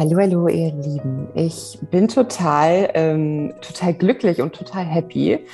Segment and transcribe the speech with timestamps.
[0.00, 1.26] Hallo, hallo, ihr Lieben.
[1.34, 5.44] Ich bin total, ähm, total glücklich und total happy,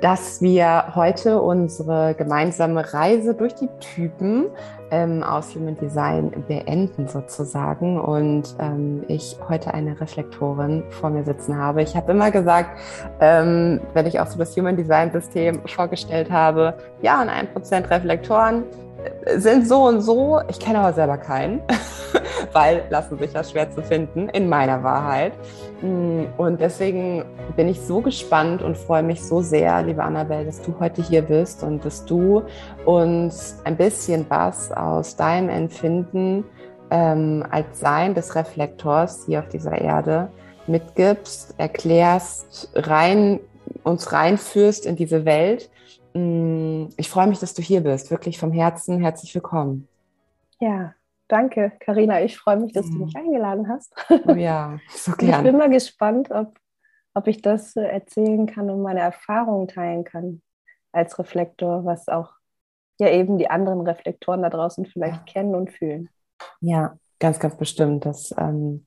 [0.00, 4.46] dass wir heute unsere gemeinsame Reise durch die Typen
[4.92, 11.56] ähm, aus Human Design beenden sozusagen und ähm, ich heute eine Reflektorin vor mir sitzen
[11.56, 11.82] habe.
[11.82, 12.78] Ich habe immer gesagt,
[13.18, 17.90] ähm, wenn ich auch so das Human Design System vorgestellt habe, ja, und ein Prozent
[17.90, 18.62] Reflektoren
[19.36, 20.40] sind so und so.
[20.48, 21.60] Ich kenne aber selber keinen,
[22.52, 25.32] weil lassen sich ja schwer zu finden in meiner Wahrheit.
[25.82, 27.24] Mm, und deswegen
[27.56, 31.22] bin ich so gespannt und freue mich so sehr, liebe Annabelle, dass du heute hier
[31.22, 32.42] bist und dass du
[32.84, 36.44] uns ein bisschen was aus deinem Empfinden
[36.90, 40.30] ähm, als Sein des Reflektors hier auf dieser Erde
[40.66, 43.40] mitgibst, erklärst, rein,
[43.84, 45.70] uns reinführst in diese Welt
[46.96, 48.10] ich freue mich, dass du hier bist.
[48.10, 49.88] Wirklich vom Herzen herzlich willkommen.
[50.60, 50.94] Ja,
[51.28, 52.22] danke, Karina.
[52.22, 53.18] Ich freue mich, dass du mich mm.
[53.18, 53.94] eingeladen hast.
[54.26, 55.40] Oh ja, so gern.
[55.40, 56.58] Ich bin mal gespannt, ob,
[57.14, 60.42] ob ich das erzählen kann und meine Erfahrungen teilen kann
[60.92, 62.32] als Reflektor, was auch
[62.98, 65.32] ja eben die anderen Reflektoren da draußen vielleicht ja.
[65.32, 66.08] kennen und fühlen.
[66.60, 68.04] Ja, ganz, ganz bestimmt.
[68.04, 68.86] Das ähm,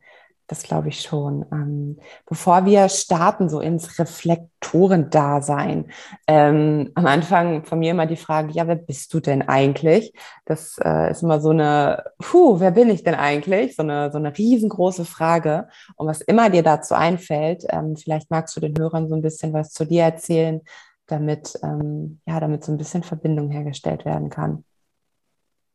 [0.51, 1.45] das glaube ich schon.
[1.53, 5.89] Ähm, bevor wir starten, so ins Reflektorendasein,
[6.27, 10.11] ähm, am Anfang von mir immer die Frage, ja, wer bist du denn eigentlich?
[10.43, 13.77] Das äh, ist immer so eine, puh, wer bin ich denn eigentlich?
[13.77, 15.69] So eine, so eine riesengroße Frage.
[15.95, 19.53] Und was immer dir dazu einfällt, ähm, vielleicht magst du den Hörern so ein bisschen
[19.53, 20.59] was zu dir erzählen,
[21.07, 24.65] damit, ähm, ja, damit so ein bisschen Verbindung hergestellt werden kann.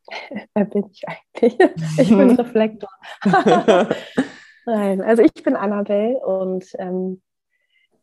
[0.55, 1.59] Wer bin ich eigentlich?
[1.97, 2.91] Ich bin Reflektor.
[4.67, 7.22] Nein, also ich bin Annabelle und ähm,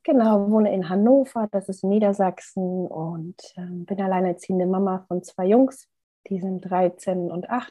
[0.04, 5.90] genau wohne in Hannover, das ist Niedersachsen und ähm, bin alleinerziehende Mama von zwei Jungs,
[6.30, 7.70] die sind 13 und 8,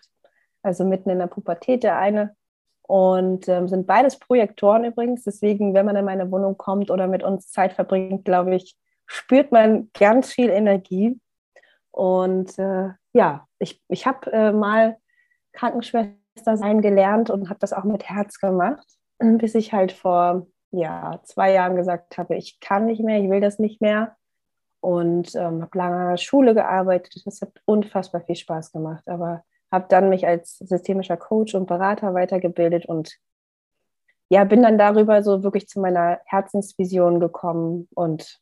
[0.63, 2.37] also mitten in der Pubertät der eine
[2.83, 5.25] und ähm, sind beides Projektoren übrigens.
[5.25, 8.77] Deswegen, wenn man in meine Wohnung kommt oder mit uns Zeit verbringt, glaube ich,
[9.07, 11.19] spürt man ganz viel Energie.
[11.93, 14.99] Und äh, ja, ich, ich habe äh, mal
[15.53, 18.87] Krankenschwester sein gelernt und habe das auch mit Herz gemacht,
[19.19, 23.41] bis ich halt vor ja, zwei Jahren gesagt habe, ich kann nicht mehr, ich will
[23.41, 24.17] das nicht mehr.
[24.81, 27.23] Und ähm, habe lange an der Schule gearbeitet.
[27.25, 29.07] Das hat unfassbar viel Spaß gemacht.
[29.07, 33.17] Aber habe dann mich als systemischer Coach und Berater weitergebildet und
[34.29, 37.87] ja, bin dann darüber so wirklich zu meiner Herzensvision gekommen.
[37.95, 38.41] Und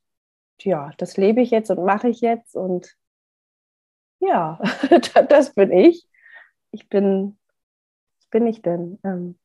[0.61, 2.55] ja, das lebe ich jetzt und mache ich jetzt.
[2.55, 2.97] Und
[4.21, 4.61] ja,
[5.29, 6.07] das bin ich.
[6.71, 7.40] Ich bin
[8.31, 8.99] bin ich denn?
[9.05, 9.39] Ähm,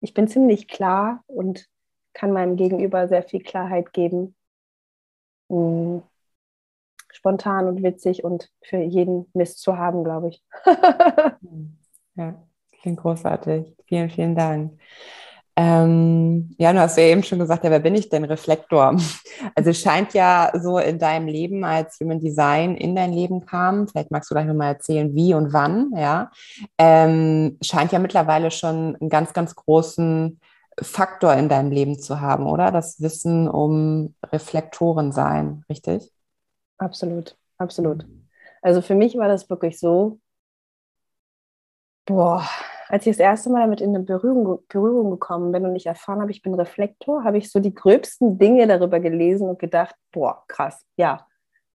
[0.00, 1.68] ich bin ziemlich klar und
[2.12, 4.34] kann meinem Gegenüber sehr viel Klarheit geben.
[5.48, 6.02] Mhm.
[7.12, 10.42] Spontan und witzig und für jeden Mist zu haben, glaube ich.
[12.14, 12.42] ja,
[12.80, 13.76] klingt großartig.
[13.86, 14.78] Vielen, vielen Dank.
[15.54, 18.24] Ähm, ja, du hast ja eben schon gesagt, ja, wer bin ich denn?
[18.24, 18.96] Reflektor.
[19.54, 23.88] Also es scheint ja so in deinem Leben, als Human Design in dein Leben kam,
[23.88, 26.30] vielleicht magst du gleich nochmal erzählen, wie und wann, ja,
[26.78, 30.40] ähm, scheint ja mittlerweile schon einen ganz, ganz großen
[30.80, 32.70] Faktor in deinem Leben zu haben, oder?
[32.70, 36.10] Das Wissen um Reflektoren sein, richtig?
[36.78, 38.06] Absolut, absolut.
[38.62, 40.20] Also für mich war das wirklich so,
[42.06, 42.48] boah,
[42.92, 46.20] als ich das erste Mal damit in eine Berührung, Berührung gekommen bin und ich erfahren
[46.20, 50.44] habe, ich bin Reflektor, habe ich so die gröbsten Dinge darüber gelesen und gedacht, boah,
[50.46, 51.26] krass, ja,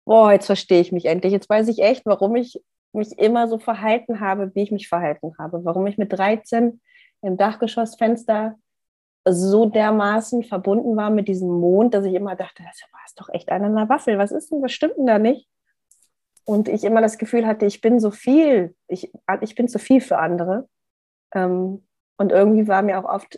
[0.06, 1.34] boah, jetzt verstehe ich mich endlich.
[1.34, 2.62] Jetzt weiß ich echt, warum ich
[2.94, 5.66] mich immer so verhalten habe, wie ich mich verhalten habe.
[5.66, 6.80] Warum ich mit 13
[7.24, 8.54] im Dachgeschossfenster
[9.28, 13.50] so dermaßen verbunden war mit diesem Mond, dass ich immer dachte, das war doch echt
[13.50, 14.20] einer einer Waffel.
[14.20, 15.50] Was ist denn, was stimmt denn da nicht?
[16.46, 19.12] Und ich immer das Gefühl hatte, ich bin so viel, ich,
[19.42, 20.70] ich bin zu viel für andere.
[21.38, 21.84] Ähm,
[22.18, 23.38] und irgendwie war mir auch oft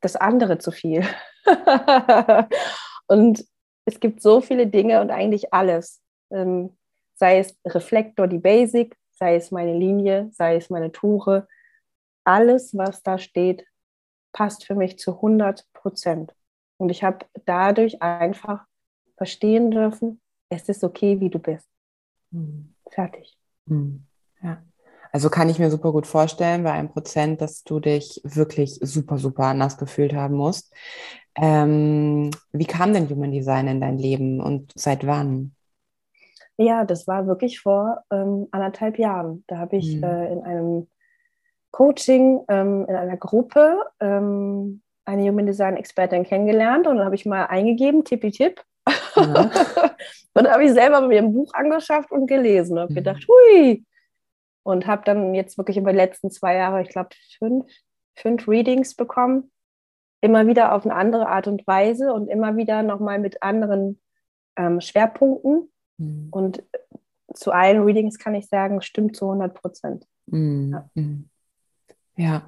[0.00, 1.04] das andere zu viel.
[3.06, 3.44] und
[3.84, 6.02] es gibt so viele Dinge und eigentlich alles.
[6.30, 6.76] Ähm,
[7.14, 11.46] sei es Reflektor, die Basic, sei es meine Linie, sei es meine Tuche.
[12.24, 13.66] Alles, was da steht,
[14.32, 16.34] passt für mich zu 100 Prozent.
[16.78, 18.64] Und ich habe dadurch einfach
[19.16, 21.68] verstehen dürfen, es ist okay, wie du bist.
[22.30, 22.74] Hm.
[22.90, 23.36] Fertig.
[23.66, 24.06] Hm.
[24.42, 24.62] Ja.
[25.12, 29.18] Also kann ich mir super gut vorstellen bei einem Prozent, dass du dich wirklich super,
[29.18, 30.72] super anders gefühlt haben musst.
[31.36, 35.54] Ähm, wie kam denn Human Design in dein Leben und seit wann?
[36.56, 39.44] Ja, das war wirklich vor ähm, anderthalb Jahren.
[39.46, 40.02] Da habe ich mhm.
[40.02, 40.88] äh, in einem
[41.70, 47.24] Coaching, ähm, in einer Gruppe ähm, eine Human Design Expertin kennengelernt und dann habe ich
[47.24, 48.62] mal eingegeben, tippi tipp.
[49.14, 49.22] Ja.
[50.34, 52.96] und dann habe ich selber mir ein Buch angeschafft und gelesen und habe mhm.
[52.96, 53.84] gedacht, hui,
[54.68, 57.64] und habe dann jetzt wirklich über die letzten zwei Jahre, ich glaube, fünf,
[58.14, 59.50] fünf Readings bekommen,
[60.20, 63.98] immer wieder auf eine andere Art und Weise und immer wieder nochmal mit anderen
[64.56, 65.72] ähm, Schwerpunkten.
[65.96, 66.28] Mhm.
[66.30, 66.62] Und
[67.32, 70.06] zu allen Readings kann ich sagen, stimmt zu 100 Prozent.
[70.26, 70.72] Mhm.
[70.72, 70.90] Ja.
[70.92, 71.28] Mhm.
[72.16, 72.42] ja.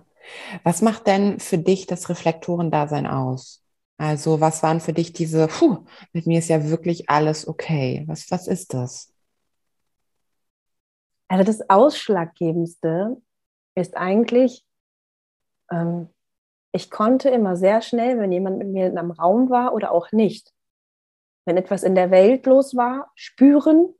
[0.63, 3.65] Was macht denn für dich das Reflektorendasein aus?
[3.97, 8.05] Also, was waren für dich diese, puh, mit mir ist ja wirklich alles okay.
[8.07, 9.11] Was, was ist das?
[11.31, 13.17] Also, das Ausschlaggebendste
[13.77, 14.67] ist eigentlich,
[15.71, 16.09] ähm,
[16.73, 20.11] ich konnte immer sehr schnell, wenn jemand mit mir in einem Raum war oder auch
[20.11, 20.53] nicht,
[21.45, 23.95] wenn etwas in der Welt los war, spüren,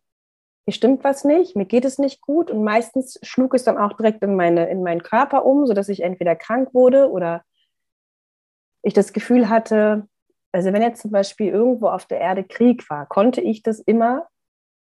[0.65, 3.93] hier stimmt was nicht, mir geht es nicht gut und meistens schlug es dann auch
[3.93, 7.45] direkt in, meine, in meinen Körper um, sodass ich entweder krank wurde oder
[8.83, 10.09] ich das Gefühl hatte,
[10.51, 14.27] also wenn jetzt zum Beispiel irgendwo auf der Erde Krieg war, konnte ich das immer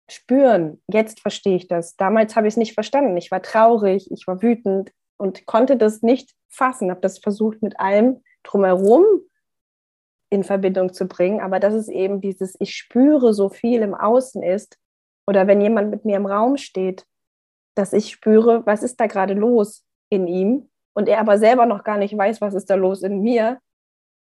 [0.10, 0.82] spüren.
[0.88, 1.96] Jetzt verstehe ich das.
[1.96, 3.16] Damals habe ich es nicht verstanden.
[3.18, 7.80] Ich war traurig, ich war wütend und konnte das nicht fassen, habe das versucht mit
[7.80, 9.06] allem drumherum
[10.30, 14.42] in Verbindung zu bringen, aber dass es eben dieses Ich spüre so viel im Außen
[14.42, 14.78] ist
[15.28, 17.06] oder wenn jemand mit mir im Raum steht,
[17.76, 21.84] dass ich spüre, was ist da gerade los in ihm und er aber selber noch
[21.84, 23.60] gar nicht weiß, was ist da los in mir,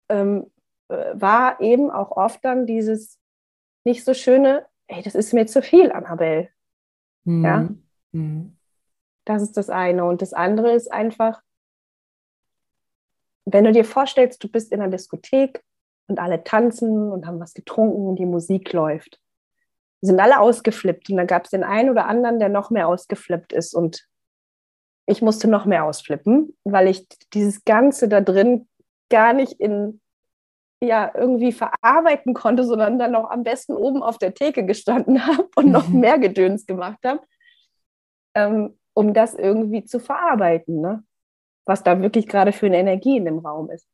[0.09, 0.51] ähm,
[0.89, 3.19] äh, war eben auch oft dann dieses
[3.85, 6.49] nicht so schöne, ey, das ist mir zu viel, Annabelle.
[7.23, 7.43] Mhm.
[7.43, 7.69] Ja.
[8.11, 8.57] Mhm.
[9.25, 10.05] Das ist das eine.
[10.05, 11.41] Und das andere ist einfach,
[13.45, 15.63] wenn du dir vorstellst, du bist in einer Diskothek
[16.07, 19.19] und alle tanzen und haben was getrunken und die Musik läuft.
[20.01, 22.87] Die sind alle ausgeflippt und dann gab es den einen oder anderen, der noch mehr
[22.87, 24.07] ausgeflippt ist und
[25.05, 28.67] ich musste noch mehr ausflippen, weil ich dieses Ganze da drin
[29.09, 30.01] gar nicht in
[30.81, 35.47] ja irgendwie verarbeiten konnte, sondern dann noch am besten oben auf der Theke gestanden habe
[35.55, 35.99] und noch mhm.
[35.99, 37.21] mehr Gedöns gemacht habe,
[38.35, 41.03] ähm, um das irgendwie zu verarbeiten, ne?
[41.65, 43.87] was da wirklich gerade für eine Energie in dem Raum ist.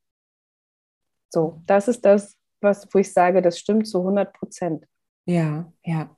[1.30, 4.86] So, das ist das, was, wo ich sage, das stimmt zu 100 Prozent.
[5.26, 6.16] Ja, ja.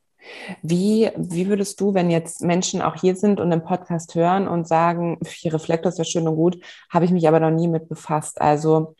[0.61, 4.67] Wie, wie würdest du, wenn jetzt Menschen auch hier sind und den Podcast hören und
[4.67, 6.57] sagen, hier Reflektor ist ja schön und gut,
[6.89, 8.41] habe ich mich aber noch nie mit befasst.
[8.41, 8.95] Also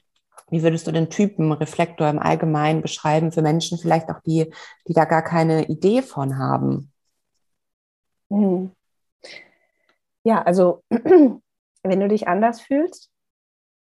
[0.50, 4.52] wie würdest du den Typen Reflektor im Allgemeinen beschreiben für Menschen, vielleicht auch die,
[4.88, 6.92] die da gar keine Idee von haben?
[8.30, 8.72] Hm.
[10.24, 13.12] Ja, also wenn du dich anders fühlst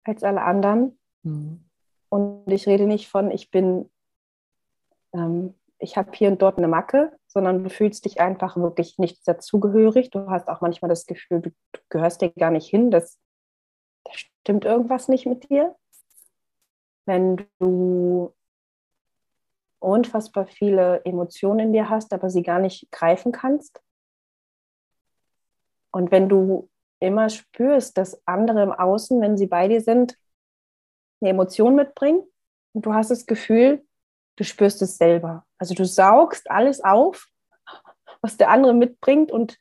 [0.04, 1.64] als alle anderen, hm.
[2.10, 3.90] und ich rede nicht von, ich bin,
[5.14, 9.28] ähm, ich habe hier und dort eine Macke, sondern du fühlst dich einfach wirklich nicht
[9.28, 10.10] dazugehörig.
[10.10, 13.20] Du hast auch manchmal das Gefühl, du, du gehörst dir gar nicht hin, das,
[14.06, 15.76] da stimmt irgendwas nicht mit dir
[17.08, 18.34] wenn du
[19.80, 23.82] unfassbar viele Emotionen in dir hast, aber sie gar nicht greifen kannst.
[25.92, 26.70] Und wenn du
[27.00, 30.18] immer spürst, dass andere im Außen, wenn sie bei dir sind,
[31.22, 32.24] eine Emotion mitbringen
[32.74, 33.86] und du hast das Gefühl,
[34.36, 35.46] du spürst es selber.
[35.58, 37.30] Also du saugst alles auf,
[38.22, 39.60] was der andere mitbringt und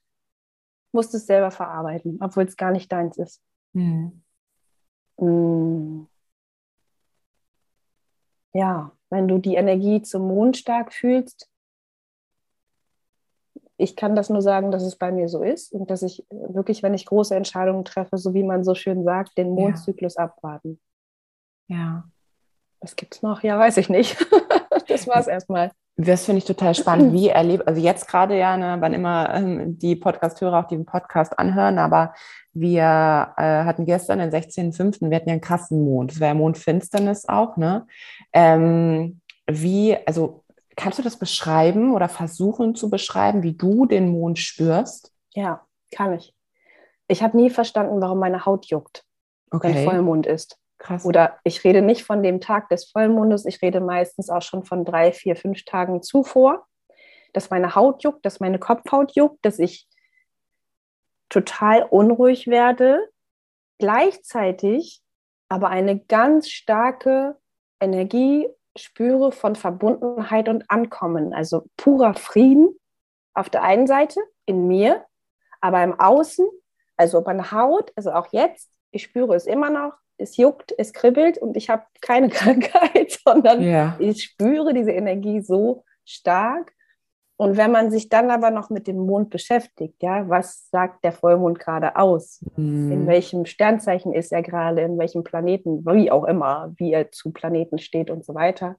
[0.93, 3.43] musst es selber verarbeiten, obwohl es gar nicht deins ist.
[3.73, 4.23] Mhm.
[8.57, 11.51] Ja, wenn du die Energie zum Mond stark fühlst,
[13.77, 16.83] ich kann das nur sagen, dass es bei mir so ist und dass ich wirklich,
[16.83, 20.25] wenn ich große Entscheidungen treffe, so wie man so schön sagt, den Mondzyklus ja.
[20.25, 20.81] abwarten.
[21.69, 22.09] Ja.
[22.81, 23.43] Was gibt es noch?
[23.43, 24.17] Ja, weiß ich nicht.
[24.89, 25.73] das war es erstmal.
[25.99, 27.15] Das finde ich total spannend.
[27.15, 31.39] Wie erlebt, also jetzt gerade ja, ne, wann immer ähm, die Podcast-Hörer auch diesen Podcast
[31.39, 32.13] anhören, aber
[32.53, 36.35] wir äh, hatten gestern den 16.05., wir hatten ja einen krassen Mond, es war ja
[36.35, 37.87] Mondfinsternis auch, ne?
[38.35, 40.45] Ähm, wie, also
[40.77, 45.13] kannst du das beschreiben oder versuchen zu beschreiben, wie du den Mond spürst?
[45.33, 45.63] Ja,
[45.93, 46.35] kann ich.
[47.09, 49.05] Ich habe nie verstanden, warum meine Haut juckt,
[49.51, 49.75] okay.
[49.75, 50.59] wenn Vollmond ist.
[50.79, 51.05] Krass.
[51.05, 54.85] Oder ich rede nicht von dem Tag des Vollmondes, ich rede meistens auch schon von
[54.85, 56.67] drei, vier, fünf Tagen zuvor,
[57.33, 59.89] dass meine Haut juckt, dass meine Kopfhaut juckt, dass ich
[61.29, 63.09] total unruhig werde,
[63.79, 65.03] gleichzeitig
[65.49, 67.37] aber eine ganz starke
[67.81, 72.79] Energie spüre von Verbundenheit und Ankommen, also purer Frieden
[73.35, 75.05] auf der einen Seite in mir,
[75.61, 76.47] aber im Außen,
[76.97, 81.39] also meine Haut, also auch jetzt, ich spüre es immer noch, es juckt, es kribbelt
[81.39, 83.97] und ich habe keine Krankheit, sondern ja.
[83.99, 86.73] ich spüre diese Energie so stark
[87.39, 91.13] und wenn man sich dann aber noch mit dem Mond beschäftigt, ja, was sagt der
[91.13, 92.43] Vollmond gerade aus?
[92.57, 92.91] Mhm.
[92.91, 97.33] In welchem Sternzeichen ist er gerade, in welchem Planeten, wie auch immer, wie er zu
[97.33, 98.77] Planeten steht und so weiter,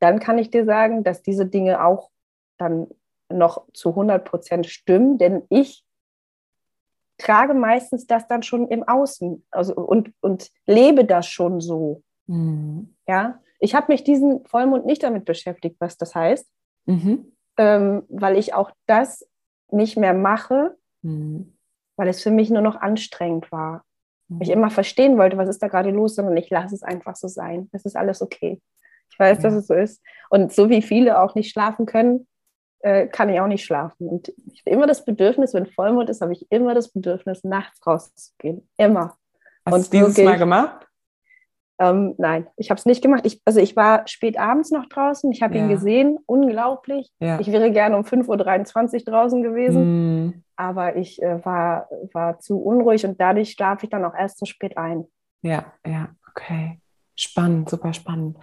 [0.00, 2.10] dann kann ich dir sagen, dass diese Dinge auch
[2.58, 2.88] dann
[3.32, 5.84] noch zu 100 Prozent stimmen, denn ich
[7.20, 12.02] trage meistens das dann schon im Außen also, und, und lebe das schon so.
[12.26, 12.94] Mhm.
[13.06, 16.48] Ja, ich habe mich diesen Vollmond nicht damit beschäftigt, was das heißt,
[16.86, 17.32] mhm.
[17.58, 19.28] ähm, weil ich auch das
[19.70, 21.56] nicht mehr mache, mhm.
[21.96, 23.84] weil es für mich nur noch anstrengend war.
[24.28, 24.40] Mhm.
[24.40, 27.28] Ich immer verstehen wollte, was ist da gerade los, sondern ich lasse es einfach so
[27.28, 27.68] sein.
[27.72, 28.60] Es ist alles okay.
[29.12, 29.42] Ich weiß, ja.
[29.42, 30.00] dass es so ist.
[30.30, 32.26] Und so wie viele auch nicht schlafen können,
[32.80, 34.08] äh, kann ich auch nicht schlafen.
[34.08, 37.86] Und ich habe immer das Bedürfnis, wenn Vollmond ist, habe ich immer das Bedürfnis, nachts
[37.86, 38.68] rauszugehen.
[38.76, 39.16] Immer.
[39.66, 40.86] Hast du dieses Mal gemacht?
[41.80, 43.24] Ähm, nein, ich habe es nicht gemacht.
[43.24, 45.32] Ich, also ich war spät abends noch draußen.
[45.32, 45.62] Ich habe ja.
[45.62, 47.10] ihn gesehen, unglaublich.
[47.20, 47.40] Ja.
[47.40, 50.44] Ich wäre gerne um 5.23 Uhr draußen gewesen, mm.
[50.56, 54.44] aber ich äh, war, war zu unruhig und dadurch schlafe ich dann auch erst so
[54.44, 55.06] spät ein.
[55.40, 56.80] Ja, ja, okay.
[57.20, 58.38] Spannend, super spannend.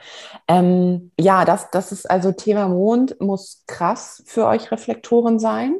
[0.48, 5.78] Ähm, ja, das, das ist also Thema Mond muss krass für euch Reflektoren sein.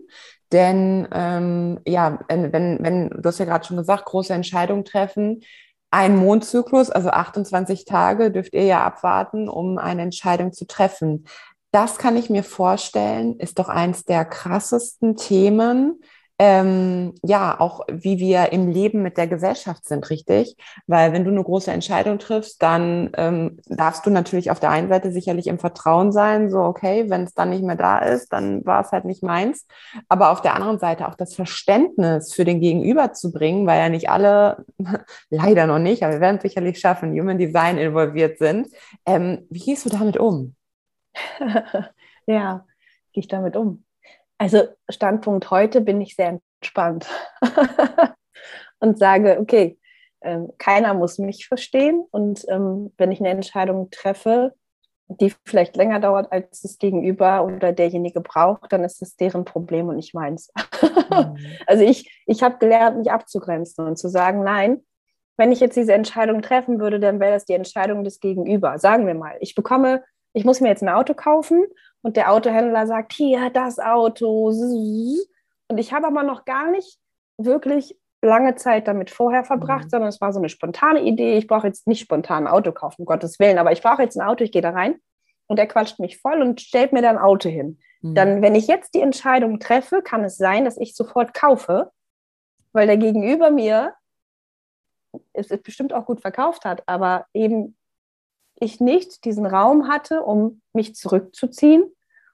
[0.52, 2.52] Denn ähm, ja, wenn,
[2.82, 5.44] wenn, du hast ja gerade schon gesagt, große Entscheidungen treffen,
[5.92, 11.26] ein Mondzyklus, also 28 Tage, dürft ihr ja abwarten, um eine Entscheidung zu treffen.
[11.72, 16.02] Das kann ich mir vorstellen, ist doch eins der krassesten Themen,
[16.40, 20.56] ähm, ja, auch wie wir im Leben mit der Gesellschaft sind, richtig?
[20.86, 24.88] Weil wenn du eine große Entscheidung triffst, dann ähm, darfst du natürlich auf der einen
[24.88, 28.64] Seite sicherlich im Vertrauen sein, so okay, wenn es dann nicht mehr da ist, dann
[28.66, 29.66] war es halt nicht meins.
[30.10, 33.90] Aber auf der anderen Seite auch das Verständnis für den Gegenüber zu bringen, weil ja
[33.90, 34.64] nicht alle,
[35.32, 38.68] leider noch nicht, aber wir werden es sicherlich schaffen, Human Design involviert sind.
[39.08, 40.56] Ähm, wie gehst du damit um?
[42.28, 42.64] ja,
[43.12, 43.87] gehe ich damit um?
[44.38, 47.08] Also Standpunkt heute bin ich sehr entspannt
[48.80, 49.80] und sage, okay,
[50.22, 54.54] äh, keiner muss mich verstehen und ähm, wenn ich eine Entscheidung treffe,
[55.08, 59.88] die vielleicht länger dauert, als das Gegenüber oder derjenige braucht, dann ist es deren Problem
[59.88, 60.52] und nicht meins.
[61.10, 61.38] Mhm.
[61.68, 64.82] also ich, ich habe gelernt, mich abzugrenzen und zu sagen, nein,
[65.38, 68.80] wenn ich jetzt diese Entscheidung treffen würde, dann wäre das die Entscheidung des Gegenüber.
[68.80, 70.04] Sagen wir mal, ich bekomme,
[70.34, 71.66] ich muss mir jetzt ein Auto kaufen
[72.02, 74.48] und der Autohändler sagt, hier, das Auto.
[74.48, 77.00] Und ich habe aber noch gar nicht
[77.38, 79.90] wirklich lange Zeit damit vorher verbracht, mhm.
[79.90, 81.38] sondern es war so eine spontane Idee.
[81.38, 84.18] Ich brauche jetzt nicht spontan ein Auto kaufen, um Gottes Willen, aber ich brauche jetzt
[84.18, 85.00] ein Auto, ich gehe da rein
[85.48, 87.80] und er quatscht mich voll und stellt mir dann ein Auto hin.
[88.02, 88.16] Mhm.
[88.16, 91.92] Dann, wenn ich jetzt die Entscheidung treffe, kann es sein, dass ich sofort kaufe,
[92.74, 93.94] weil der Gegenüber mir
[95.34, 97.77] es bestimmt auch gut verkauft hat, aber eben
[98.60, 101.84] ich nicht diesen Raum hatte, um mich zurückzuziehen,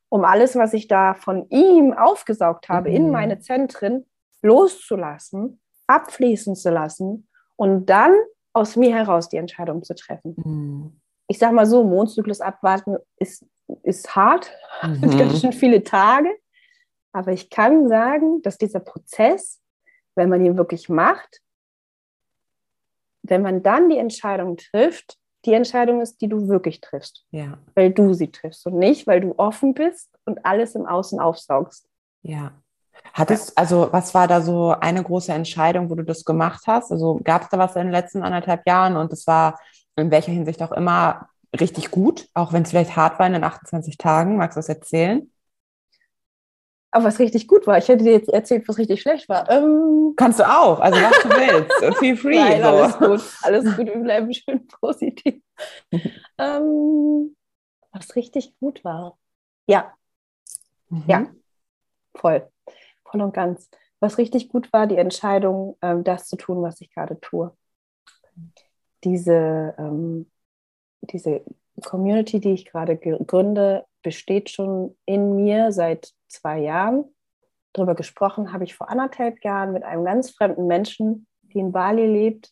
[0.10, 2.96] um alles, was ich da von ihm aufgesaugt habe, mhm.
[2.96, 4.06] in meine Zentren
[4.42, 8.14] loszulassen, abfließen zu lassen und dann
[8.54, 10.36] aus mir heraus die Entscheidung zu treffen.
[10.38, 11.02] Mhm.
[11.28, 13.46] Ich sage mal so, Mondzyklus abwarten ist,
[13.82, 14.52] ist hart,
[14.84, 15.18] mhm.
[15.18, 16.30] ganz schön viele Tage,
[17.12, 19.62] aber ich kann sagen, dass dieser Prozess,
[20.16, 21.42] wenn man ihn wirklich macht,
[23.24, 27.26] wenn man dann die Entscheidung trifft, die Entscheidung ist, die du wirklich triffst.
[27.32, 27.58] Ja.
[27.76, 31.88] Weil du sie triffst und nicht, weil du offen bist und alles im Außen aufsaugst.
[32.22, 32.52] Ja.
[33.14, 36.92] Hattest, also was war da so eine große Entscheidung, wo du das gemacht hast?
[36.92, 39.60] Also gab es da was in den letzten anderthalb Jahren und es war
[39.96, 41.28] in welcher Hinsicht auch immer
[41.60, 44.38] richtig gut, auch wenn es vielleicht hart war in den 28 Tagen?
[44.38, 45.30] Magst du das erzählen?
[46.94, 47.80] Aber was richtig gut war.
[47.80, 49.50] Ich hätte dir jetzt erzählt, was richtig schlecht war.
[49.50, 51.98] Ähm, Kannst du auch, also was du willst.
[51.98, 52.36] Feel free.
[52.36, 52.68] Nein, so.
[52.68, 53.22] alles gut.
[53.42, 55.42] Alles gut, wir bleiben schön positiv.
[56.38, 57.36] ähm,
[57.92, 59.18] was richtig gut war.
[59.66, 59.92] Ja.
[60.90, 61.04] Mhm.
[61.08, 61.28] Ja.
[62.14, 62.48] Voll.
[63.06, 63.72] Voll und ganz.
[64.00, 67.58] Was richtig gut war, die Entscheidung, ähm, das zu tun, was ich gerade tue.
[69.04, 70.30] Diese, ähm,
[71.02, 71.42] diese
[71.84, 77.06] Community, die ich gerade gründe, besteht schon in mir seit zwei Jahren.
[77.74, 82.06] Darüber gesprochen habe ich vor anderthalb Jahren mit einem ganz fremden Menschen, die in Bali
[82.06, 82.52] lebt,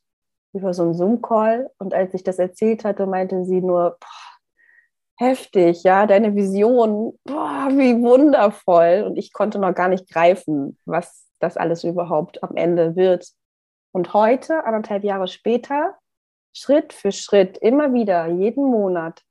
[0.53, 1.69] über so einen Zoom-Call.
[1.77, 4.31] Und als ich das erzählt hatte, meinte sie nur, boah,
[5.17, 9.03] heftig, ja, deine Vision, boah, wie wundervoll.
[9.05, 13.31] Und ich konnte noch gar nicht greifen, was das alles überhaupt am Ende wird.
[13.93, 15.97] Und heute, anderthalb Jahre später,
[16.53, 19.23] Schritt für Schritt, immer wieder, jeden Monat,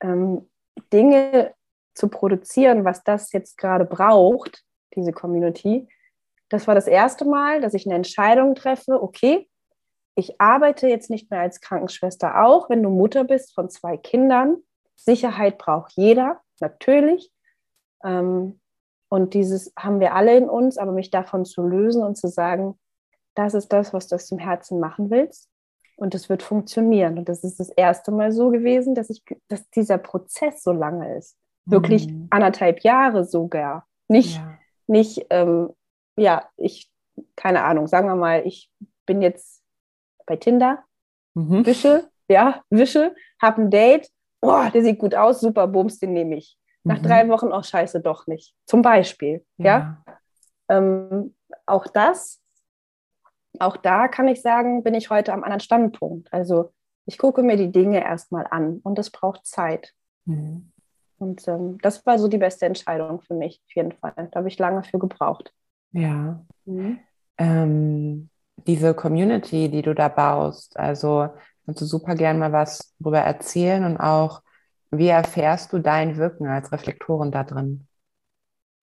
[0.00, 0.48] ähm,
[0.92, 1.54] Dinge
[1.98, 4.64] zu produzieren, was das jetzt gerade braucht,
[4.94, 5.88] diese Community.
[6.48, 9.48] Das war das erste Mal, dass ich eine Entscheidung treffe, okay,
[10.14, 14.56] ich arbeite jetzt nicht mehr als Krankenschwester, auch wenn du Mutter bist von zwei Kindern.
[14.96, 17.32] Sicherheit braucht jeder, natürlich.
[18.02, 18.60] Ähm,
[19.08, 22.78] und dieses haben wir alle in uns, aber mich davon zu lösen und zu sagen,
[23.34, 25.48] das ist das, was du aus dem Herzen machen willst
[25.96, 27.18] und es wird funktionieren.
[27.18, 31.16] Und das ist das erste Mal so gewesen, dass, ich, dass dieser Prozess so lange
[31.16, 31.36] ist.
[31.70, 32.28] Wirklich mhm.
[32.30, 33.86] anderthalb Jahre sogar.
[34.08, 35.70] Nicht, ja, nicht ähm,
[36.16, 36.90] ja ich
[37.36, 38.70] keine Ahnung, sagen wir mal, ich
[39.06, 39.62] bin jetzt
[40.26, 40.84] bei Tinder,
[41.34, 41.64] mhm.
[41.64, 44.08] wische, ja, wische, habe ein Date,
[44.40, 46.58] oh, der sieht gut aus, super, Bums, den nehme ich.
[46.84, 47.02] Nach mhm.
[47.02, 48.54] drei Wochen, auch oh, scheiße, doch nicht.
[48.66, 49.64] Zum Beispiel, ja.
[49.64, 50.04] ja?
[50.68, 51.34] Ähm,
[51.66, 52.40] auch das,
[53.58, 56.32] auch da kann ich sagen, bin ich heute am anderen Standpunkt.
[56.32, 56.72] Also
[57.06, 59.94] ich gucke mir die Dinge erstmal an und es braucht Zeit.
[60.26, 60.72] Mhm.
[61.18, 64.12] Und ähm, das war so die beste Entscheidung für mich, auf jeden Fall.
[64.16, 65.52] Da habe ich lange für gebraucht.
[65.92, 66.44] Ja.
[66.64, 67.00] Mhm.
[67.38, 68.30] Ähm,
[68.66, 71.28] diese Community, die du da baust, also
[71.64, 74.42] kannst du super gern mal was darüber erzählen und auch,
[74.90, 77.86] wie erfährst du dein Wirken als Reflektorin da drin?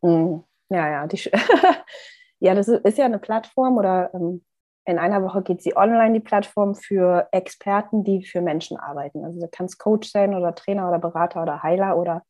[0.01, 0.43] Mhm.
[0.69, 1.17] Ja, ja, die,
[2.39, 4.43] ja, das ist ja eine Plattform oder ähm,
[4.85, 9.25] in einer Woche geht sie online, die Plattform für Experten, die für Menschen arbeiten.
[9.25, 12.23] Also du kannst Coach sein oder Trainer oder Berater oder Heiler oder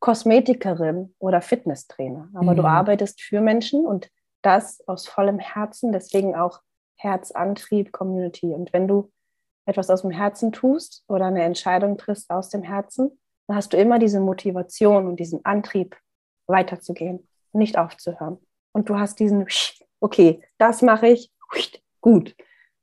[0.00, 2.28] Kosmetikerin oder Fitnesstrainer.
[2.34, 2.56] Aber mhm.
[2.56, 4.10] du arbeitest für Menschen und
[4.42, 6.60] das aus vollem Herzen, deswegen auch
[6.96, 8.46] Herzantrieb, Community.
[8.46, 9.10] Und wenn du
[9.66, 13.76] etwas aus dem Herzen tust oder eine Entscheidung triffst aus dem Herzen, dann hast du
[13.76, 15.96] immer diese Motivation und diesen Antrieb,
[16.46, 18.38] weiterzugehen, nicht aufzuhören.
[18.72, 19.46] Und du hast diesen,
[20.00, 21.30] okay, das mache ich,
[22.00, 22.36] gut.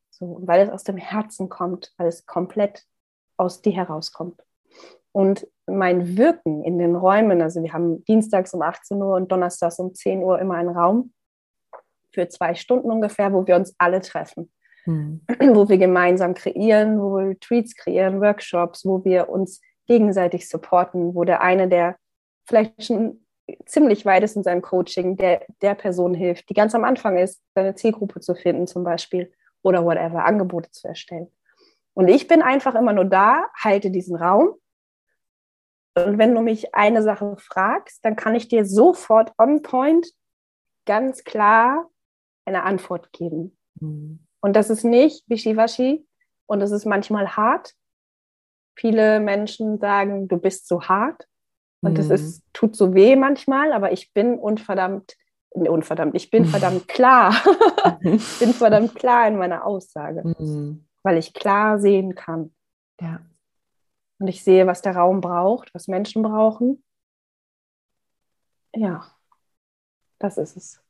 [0.10, 2.86] So, weil es aus dem Herzen kommt, weil es komplett
[3.38, 4.42] aus dir herauskommt.
[5.12, 9.80] Und mein Wirken in den Räumen, also wir haben dienstags um 18 Uhr und donnerstags
[9.80, 11.14] um 10 Uhr immer einen Raum
[12.14, 14.52] für zwei Stunden ungefähr, wo wir uns alle treffen.
[14.86, 15.22] Mhm.
[15.54, 21.26] Wo wir gemeinsam kreieren, wo wir Retreats kreieren, Workshops, wo wir uns gegenseitig supporten, wo
[21.26, 21.98] der eine, der
[22.48, 23.27] vielleicht schon
[23.66, 27.42] ziemlich weit ist in seinem Coaching, der der Person hilft, die ganz am Anfang ist,
[27.56, 31.32] seine Zielgruppe zu finden zum Beispiel oder whatever, Angebote zu erstellen.
[31.94, 34.56] Und ich bin einfach immer nur da, halte diesen Raum.
[35.96, 40.08] Und wenn du mich eine Sache fragst, dann kann ich dir sofort on point
[40.86, 41.89] ganz klar
[42.46, 43.58] eine Antwort geben.
[43.80, 44.20] Mhm.
[44.39, 46.08] Und das ist nicht wischiwaschi
[46.46, 47.74] und das ist manchmal hart.
[48.76, 51.28] Viele Menschen sagen, du bist so hart.
[51.82, 51.96] Und mhm.
[51.96, 55.16] das ist, tut so weh manchmal, aber ich bin unverdammt,
[55.56, 57.34] nee, unverdammt, ich bin verdammt klar.
[58.02, 60.86] ich bin verdammt klar in meiner Aussage, mhm.
[61.04, 62.54] weil ich klar sehen kann.
[63.00, 63.20] Ja.
[64.20, 66.84] Und ich sehe, was der Raum braucht, was Menschen brauchen.
[68.74, 69.06] Ja,
[70.20, 70.82] das ist es.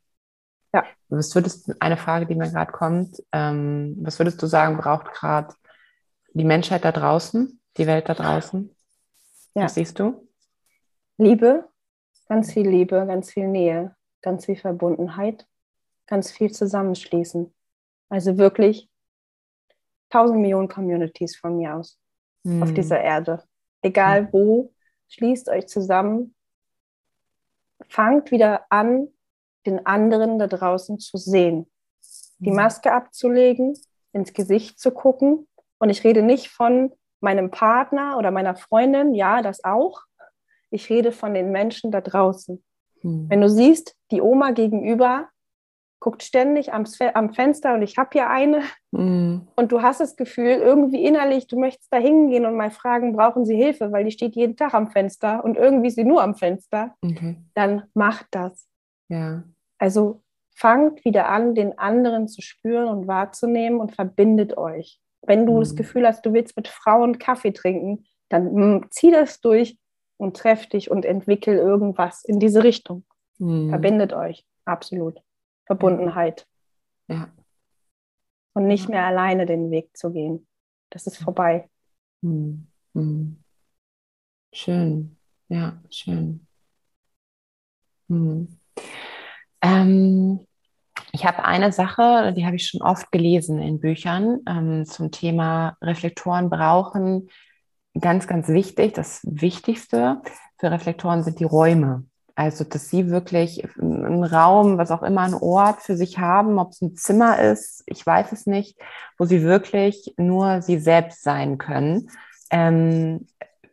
[0.73, 0.85] Ja.
[1.09, 5.53] Was würdest eine Frage, die mir gerade kommt, ähm, was würdest du sagen, braucht gerade
[6.33, 8.73] die Menschheit da draußen, die Welt da draußen?
[9.55, 9.63] Ja.
[9.63, 10.26] Was siehst du?
[11.17, 11.67] Liebe,
[12.27, 15.47] ganz viel Liebe, ganz viel Nähe, ganz viel Verbundenheit,
[16.05, 17.53] ganz viel Zusammenschließen.
[18.09, 18.89] Also wirklich
[20.09, 21.99] tausend Millionen Communities von mir aus
[22.43, 22.63] mhm.
[22.63, 23.43] auf dieser Erde.
[23.81, 24.29] Egal mhm.
[24.31, 24.73] wo,
[25.09, 26.35] schließt euch zusammen,
[27.89, 29.07] fangt wieder an,
[29.65, 31.69] den anderen da draußen zu sehen,
[32.39, 32.55] die mhm.
[32.55, 33.77] Maske abzulegen,
[34.13, 35.47] ins Gesicht zu gucken.
[35.77, 40.06] Und ich rede nicht von meinem Partner oder meiner Freundin, ja, das auch,
[40.69, 42.63] ich rede von den Menschen da draußen.
[43.01, 43.29] Hm.
[43.29, 45.29] Wenn du siehst, die Oma gegenüber
[45.99, 48.61] guckt ständig am, am Fenster und ich habe hier eine
[48.93, 49.47] hm.
[49.55, 53.45] und du hast das Gefühl, irgendwie innerlich, du möchtest da hingehen und mal fragen, brauchen
[53.45, 56.35] sie Hilfe, weil die steht jeden Tag am Fenster und irgendwie ist sie nur am
[56.35, 57.37] Fenster, okay.
[57.55, 58.67] dann macht das.
[59.09, 59.43] Ja.
[59.79, 60.21] Also
[60.55, 64.99] fangt wieder an, den anderen zu spüren und wahrzunehmen und verbindet euch.
[65.23, 65.59] Wenn du hm.
[65.61, 69.77] das Gefühl hast, du willst mit Frauen Kaffee trinken, dann hm, zieh das durch,
[70.17, 73.05] und treff dich und entwickel irgendwas in diese Richtung.
[73.37, 73.69] Mhm.
[73.69, 75.21] Verbindet euch, absolut.
[75.65, 76.47] Verbundenheit.
[77.07, 77.29] Ja.
[78.53, 80.47] Und nicht mehr alleine den Weg zu gehen.
[80.89, 81.69] Das ist vorbei.
[82.21, 82.67] Mhm.
[82.93, 83.43] Mhm.
[84.53, 85.17] Schön,
[85.49, 86.47] ja, schön.
[88.07, 88.57] Mhm.
[89.61, 90.47] Ähm,
[91.11, 95.77] ich habe eine Sache, die habe ich schon oft gelesen in Büchern ähm, zum Thema
[95.81, 97.29] Reflektoren brauchen
[97.99, 100.21] ganz, ganz wichtig, das Wichtigste
[100.59, 102.05] für Reflektoren sind die Räume.
[102.35, 106.69] Also, dass sie wirklich einen Raum, was auch immer, einen Ort für sich haben, ob
[106.71, 108.79] es ein Zimmer ist, ich weiß es nicht,
[109.17, 112.11] wo sie wirklich nur sie selbst sein können.
[112.51, 113.25] Ähm,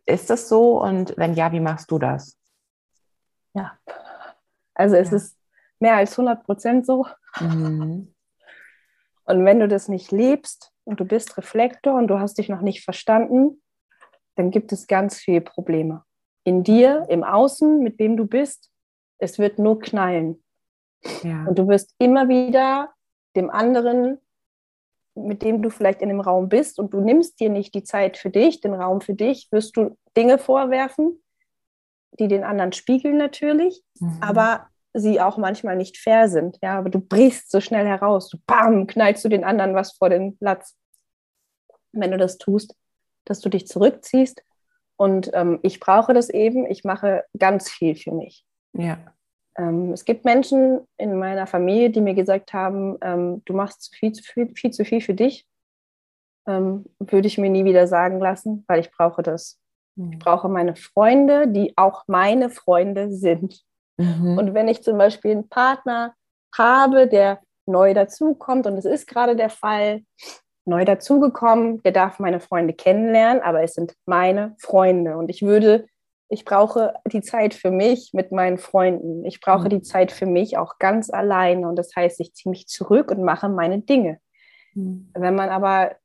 [0.07, 0.83] ist das so?
[0.83, 2.39] Und wenn ja, wie machst du das?
[3.53, 3.79] Ja,
[4.75, 5.17] also es ja.
[5.17, 5.37] ist
[5.79, 7.07] mehr als 100 Prozent so.
[7.41, 8.15] Mhm.
[9.27, 12.61] Und wenn du das nicht lebst und du bist Reflektor und du hast dich noch
[12.61, 13.63] nicht verstanden,
[14.37, 16.05] dann gibt es ganz viele Probleme.
[16.45, 18.71] In dir, im Außen, mit wem du bist,
[19.19, 20.43] es wird nur knallen.
[21.23, 21.45] Ja.
[21.47, 22.93] Und du wirst immer wieder
[23.37, 24.19] dem anderen,
[25.15, 28.17] mit dem du vielleicht in dem Raum bist und du nimmst dir nicht die Zeit
[28.17, 31.23] für dich, den Raum für dich, wirst du Dinge vorwerfen,
[32.19, 33.83] die den anderen spiegeln natürlich.
[34.01, 34.19] Mhm.
[34.21, 36.59] Aber sie auch manchmal nicht fair sind.
[36.63, 38.29] Ja, aber du brichst so schnell heraus.
[38.29, 40.77] Du bam, knallst du den anderen was vor den Platz.
[41.93, 42.75] Wenn du das tust,
[43.25, 44.43] dass du dich zurückziehst.
[44.97, 46.67] Und ähm, ich brauche das eben.
[46.67, 48.45] Ich mache ganz viel für mich.
[48.73, 48.99] Ja.
[49.57, 54.13] Ähm, es gibt Menschen in meiner Familie, die mir gesagt haben, ähm, du machst viel,
[54.13, 55.47] zu viel, viel zu viel für dich.
[56.47, 59.59] Ähm, würde ich mir nie wieder sagen lassen, weil ich brauche das.
[59.97, 60.13] Mhm.
[60.13, 63.63] Ich brauche meine Freunde, die auch meine Freunde sind.
[63.97, 64.39] Mhm.
[64.39, 66.15] Und wenn ich zum Beispiel einen Partner
[66.57, 70.03] habe, der neu dazukommt, und es ist gerade der Fall,
[70.67, 75.17] neu dazugekommen, der darf meine Freunde kennenlernen, aber es sind meine Freunde.
[75.17, 75.87] Und ich würde
[76.29, 79.25] ich brauche die Zeit für mich mit meinen Freunden.
[79.25, 79.71] Ich brauche mhm.
[79.71, 81.69] die Zeit für mich auch ganz alleine.
[81.69, 84.19] Und das heißt, ich ziehe mich zurück und mache meine Dinge.
[84.75, 85.11] Mhm.
[85.15, 85.97] Wenn man aber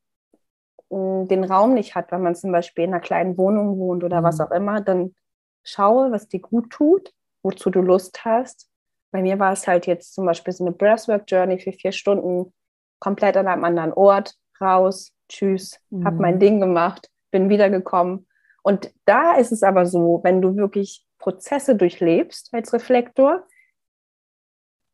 [0.92, 4.22] hm, den Raum nicht hat, wenn man zum Beispiel in einer kleinen Wohnung wohnt oder
[4.22, 4.26] mhm.
[4.26, 5.16] was auch immer, dann
[5.64, 8.70] schaue, was dir gut tut, wozu du Lust hast.
[9.12, 12.54] Bei mir war es halt jetzt zum Beispiel so eine Breathwork-Journey für vier Stunden,
[13.00, 16.06] komplett an einem anderen Ort, raus, tschüss, mhm.
[16.06, 18.28] habe mein Ding gemacht, bin wiedergekommen
[18.64, 23.46] und da ist es aber so, wenn du wirklich Prozesse durchlebst als Reflektor,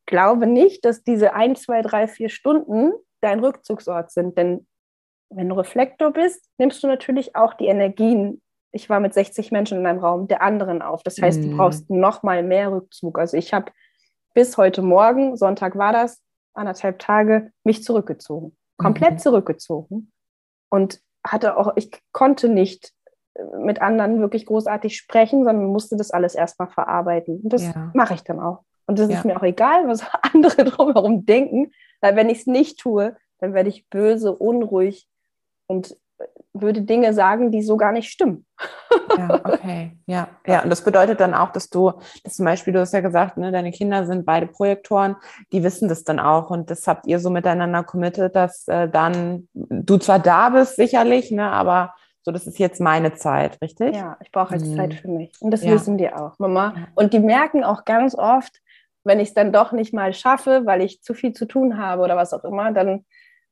[0.06, 4.38] glaube nicht, dass diese ein, zwei, drei, vier Stunden dein Rückzugsort sind.
[4.38, 4.66] Denn
[5.30, 8.40] wenn du Reflektor bist, nimmst du natürlich auch die Energien,
[8.72, 11.02] ich war mit 60 Menschen in einem Raum, der anderen auf.
[11.02, 11.56] Das heißt, du mhm.
[11.56, 13.18] brauchst noch mal mehr Rückzug.
[13.18, 13.72] Also ich habe
[14.34, 18.56] bis heute Morgen, Sonntag war das, anderthalb Tage, mich zurückgezogen.
[18.76, 19.18] Komplett mhm.
[19.18, 20.12] zurückgezogen.
[20.70, 22.92] Und hatte auch, ich konnte nicht
[23.60, 27.40] mit anderen wirklich großartig sprechen, sondern musste das alles erstmal verarbeiten.
[27.42, 27.90] Und das ja.
[27.94, 28.64] mache ich dann auch.
[28.86, 29.18] Und das ja.
[29.18, 33.52] ist mir auch egal, was andere drumherum denken, weil wenn ich es nicht tue, dann
[33.52, 35.08] werde ich böse, unruhig
[35.66, 35.96] und
[36.60, 38.46] würde Dinge sagen, die so gar nicht stimmen.
[39.16, 39.96] Ja, okay.
[40.06, 40.62] Ja, ja.
[40.62, 41.92] Und das bedeutet dann auch, dass du,
[42.24, 45.16] dass zum Beispiel, du hast ja gesagt, ne, deine Kinder sind beide Projektoren,
[45.52, 46.50] die wissen das dann auch.
[46.50, 51.30] Und das habt ihr so miteinander committed, dass äh, dann du zwar da bist, sicherlich,
[51.30, 53.94] ne, aber so, das ist jetzt meine Zeit, richtig?
[53.94, 54.76] Ja, ich brauche jetzt mhm.
[54.76, 55.32] Zeit für mich.
[55.40, 55.70] Und das ja.
[55.70, 56.74] wissen die auch, Mama.
[56.96, 58.60] Und die merken auch ganz oft,
[59.04, 62.02] wenn ich es dann doch nicht mal schaffe, weil ich zu viel zu tun habe
[62.02, 63.04] oder was auch immer, dann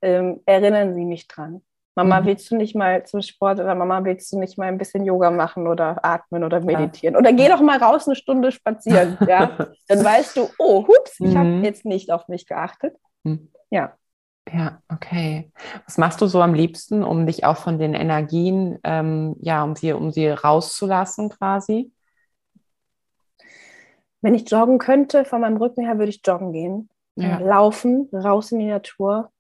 [0.03, 1.63] ähm, erinnern sie mich dran.
[1.97, 2.27] Mama, mhm.
[2.27, 5.31] willst du nicht mal zum Sport oder Mama, willst du nicht mal ein bisschen Yoga
[5.31, 7.15] machen oder atmen oder meditieren?
[7.15, 7.21] Ja.
[7.21, 9.17] Oder geh doch mal raus eine Stunde spazieren.
[9.29, 9.57] ja?
[9.87, 11.39] Dann weißt du, oh, hups, ich mhm.
[11.39, 12.97] habe jetzt nicht auf mich geachtet.
[13.23, 13.51] Mhm.
[13.71, 13.95] Ja.
[14.53, 15.51] Ja, okay.
[15.87, 19.75] Was machst du so am liebsten, um dich auch von den Energien, ähm, ja, um
[19.75, 21.93] sie, um sie rauszulassen quasi?
[24.21, 26.91] Wenn ich joggen könnte, von meinem Rücken her würde ich joggen gehen.
[27.17, 27.39] Ja.
[27.39, 29.31] Laufen, raus in die Natur.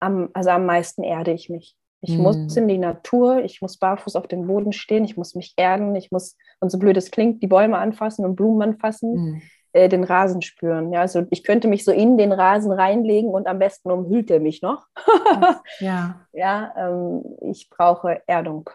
[0.00, 1.77] Am, also am meisten erde ich mich.
[2.00, 2.22] Ich mhm.
[2.22, 5.96] muss in die Natur, ich muss barfuß auf dem Boden stehen, ich muss mich erden,
[5.96, 9.14] ich muss, und so blöd es klingt, die Bäume anfassen und Blumen anfassen.
[9.14, 10.92] Mhm äh, den Rasen spüren.
[10.92, 14.40] Ja, also ich könnte mich so in den Rasen reinlegen und am besten umhüllt er
[14.40, 14.86] mich noch.
[15.78, 16.26] ja.
[16.32, 18.70] Ja, ähm, ich brauche Erdung.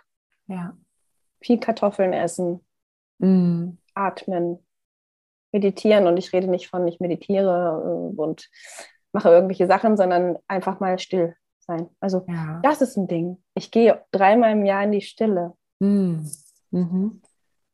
[0.48, 0.78] Ja.
[1.42, 2.62] Viel Kartoffeln essen,
[3.20, 3.72] mm.
[3.96, 4.60] atmen,
[5.52, 6.08] meditieren.
[6.08, 8.50] Und ich rede nicht von, ich meditiere äh, und
[9.12, 11.90] mache irgendwelche Sachen, sondern einfach mal still sein.
[12.00, 12.60] Also ja.
[12.64, 13.42] das ist ein Ding.
[13.56, 15.54] Ich gehe dreimal im Jahr in die Stille.
[15.80, 16.22] Mm.
[16.72, 17.22] Mhm.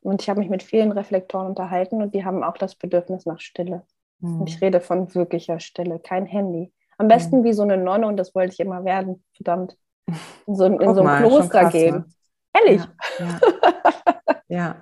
[0.01, 3.39] Und ich habe mich mit vielen Reflektoren unterhalten und die haben auch das Bedürfnis nach
[3.39, 3.83] Stille.
[4.19, 4.41] Mhm.
[4.41, 6.71] Und ich rede von wirklicher Stille, kein Handy.
[6.97, 7.43] Am besten mhm.
[7.45, 9.77] wie so eine Nonne und das wollte ich immer werden, verdammt.
[10.07, 10.15] In
[10.55, 11.95] so, in so ein Kloster krass, gehen.
[11.95, 12.05] Ne?
[12.53, 12.81] Ehrlich.
[13.19, 13.25] Ja.
[13.27, 14.35] Ja.
[14.47, 14.81] ja.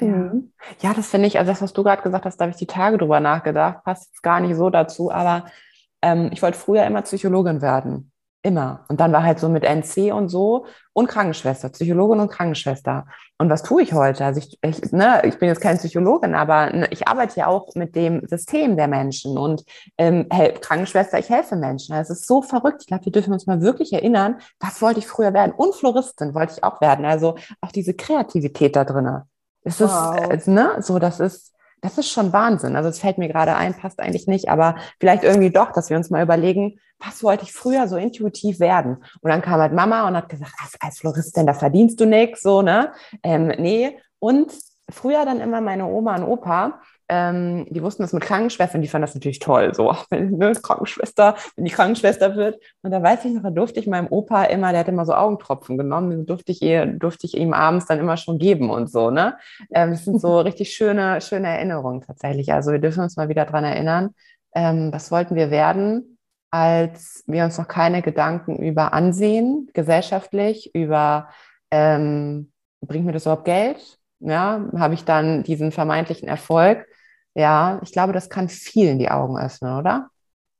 [0.00, 0.08] Ja.
[0.08, 0.52] Mhm.
[0.80, 2.66] ja, das finde ich, also das, was du gerade gesagt hast, da habe ich die
[2.66, 5.46] Tage drüber nachgedacht, passt jetzt gar nicht so dazu, aber
[6.02, 8.11] ähm, ich wollte früher immer Psychologin werden.
[8.44, 8.84] Immer.
[8.88, 13.06] Und dann war halt so mit NC und so und Krankenschwester, Psychologin und Krankenschwester.
[13.38, 14.24] Und was tue ich heute?
[14.24, 17.72] Also ich, ich, ne, ich bin jetzt keine Psychologin, aber ne, ich arbeite ja auch
[17.76, 19.64] mit dem System der Menschen und
[19.96, 21.94] ähm, Krankenschwester, ich helfe Menschen.
[21.94, 22.78] Es ist so verrückt.
[22.80, 25.52] Ich glaube, wir dürfen uns mal wirklich erinnern, was wollte ich früher werden?
[25.52, 27.04] Und Floristin wollte ich auch werden.
[27.04, 29.22] Also auch diese Kreativität da drin.
[29.62, 30.32] Es wow.
[30.32, 32.76] ist, ne, so, das ist, das ist schon Wahnsinn.
[32.76, 35.96] Also es fällt mir gerade ein, passt eigentlich nicht, aber vielleicht irgendwie doch, dass wir
[35.96, 38.98] uns mal überlegen, was wollte ich früher so intuitiv werden?
[39.20, 42.42] Und dann kam halt Mama und hat gesagt, als, als Floristin, da verdienst du nichts,
[42.42, 42.92] so, ne?
[43.22, 43.98] Ähm, nee.
[44.18, 44.52] Und
[44.90, 49.06] früher dann immer meine Oma und Opa, ähm, die wussten das mit Krankenschwestern, die fanden
[49.06, 52.58] das natürlich toll, so, wenn eine Krankenschwester, wenn die Krankenschwester wird.
[52.82, 55.14] Und da weiß ich noch, da durfte ich meinem Opa immer, der hat immer so
[55.14, 58.90] Augentropfen genommen, den durfte ich, ihr, durfte ich ihm abends dann immer schon geben und
[58.90, 59.36] so, ne?
[59.72, 62.52] Ähm, das sind so richtig schöne, schöne Erinnerungen tatsächlich.
[62.52, 64.14] Also wir dürfen uns mal wieder dran erinnern,
[64.54, 66.18] ähm, was wollten wir werden,
[66.52, 71.30] als wir uns noch keine Gedanken über Ansehen, gesellschaftlich, über
[71.70, 73.98] ähm, bringt mir das überhaupt Geld?
[74.20, 76.86] Ja, habe ich dann diesen vermeintlichen Erfolg
[77.34, 80.10] Ja, ich glaube, das kann vielen die Augen öffnen, oder?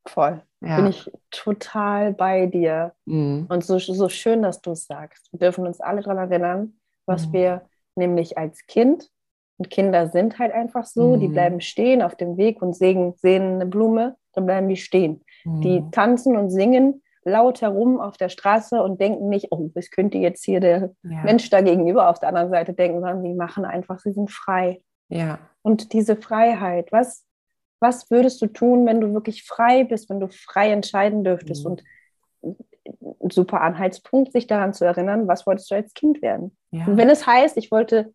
[0.06, 0.42] Voll.
[0.60, 0.76] Ja.
[0.76, 2.92] Bin ich total bei dir.
[3.04, 3.46] Mhm.
[3.48, 5.28] Und so, so schön, dass du es sagst.
[5.30, 6.72] Wir dürfen uns alle daran erinnern,
[7.06, 7.32] was mhm.
[7.34, 7.62] wir
[7.94, 9.12] nämlich als Kind,
[9.58, 11.20] und Kinder sind halt einfach so, mhm.
[11.20, 15.24] die bleiben stehen auf dem Weg und sehen, sehen eine Blume, dann bleiben die stehen.
[15.44, 15.90] Die mhm.
[15.90, 20.44] tanzen und singen laut herum auf der Straße und denken nicht, oh, das könnte jetzt
[20.44, 21.22] hier der ja.
[21.22, 24.82] Mensch da gegenüber auf der anderen Seite denken, sondern die machen einfach, sie sind frei.
[25.08, 25.38] Ja.
[25.62, 27.24] Und diese Freiheit, was,
[27.80, 31.64] was würdest du tun, wenn du wirklich frei bist, wenn du frei entscheiden dürftest?
[31.64, 31.70] Mhm.
[31.70, 31.84] Und
[32.42, 36.56] ein super Anhaltspunkt, sich daran zu erinnern, was wolltest du als Kind werden?
[36.72, 36.86] Ja.
[36.86, 38.12] Und wenn es heißt, ich wollte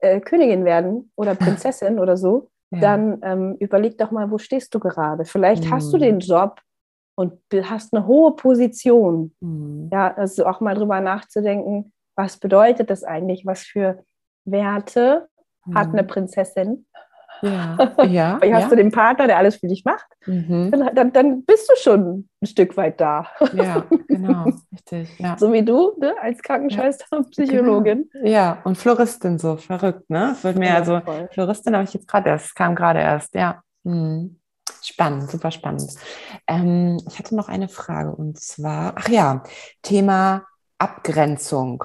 [0.00, 2.80] äh, Königin werden oder Prinzessin oder so, ja.
[2.80, 5.24] dann ähm, überleg doch mal, wo stehst du gerade?
[5.24, 5.70] Vielleicht mhm.
[5.70, 6.60] hast du den Job,
[7.18, 7.32] und
[7.64, 9.34] hast eine hohe Position.
[9.40, 9.90] Mhm.
[9.92, 13.44] Ja, also auch mal drüber nachzudenken, was bedeutet das eigentlich?
[13.44, 14.04] Was für
[14.44, 15.28] Werte
[15.66, 15.74] mhm.
[15.74, 16.86] hat eine Prinzessin?
[17.42, 18.38] Ja, ja.
[18.40, 18.68] Weil hast ja.
[18.68, 20.70] du den Partner, der alles für dich macht, mhm.
[20.70, 23.26] dann, dann, dann, bist du schon ein Stück weit da.
[23.54, 25.18] Ja, genau, richtig.
[25.18, 25.36] Ja.
[25.38, 26.14] So wie du ne?
[26.20, 28.08] als Krankenschwester und Psychologin.
[28.12, 28.28] Genau.
[28.28, 30.30] Ja, und Floristin so, verrückt, ne?
[30.30, 31.00] Das wird mir also,
[31.32, 33.62] Floristin habe ich jetzt gerade erst, kam gerade erst, ja.
[33.84, 34.38] Mhm.
[34.82, 35.94] Spannend, super spannend.
[36.46, 39.42] Ähm, ich hatte noch eine Frage und zwar, ach ja,
[39.82, 40.44] Thema
[40.78, 41.84] Abgrenzung.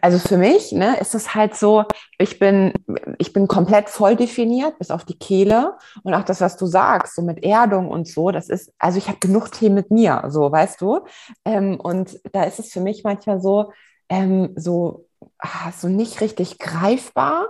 [0.00, 1.84] Also für mich ne, ist es halt so,
[2.18, 2.72] ich bin,
[3.18, 5.76] ich bin komplett voll definiert, bis auf die Kehle.
[6.02, 9.08] Und auch das, was du sagst, so mit Erdung und so, das ist, also ich
[9.08, 11.00] habe genug Tee mit mir, so, weißt du?
[11.44, 13.72] Ähm, und da ist es für mich manchmal so,
[14.08, 15.06] ähm, so,
[15.38, 17.48] ah, so nicht richtig greifbar,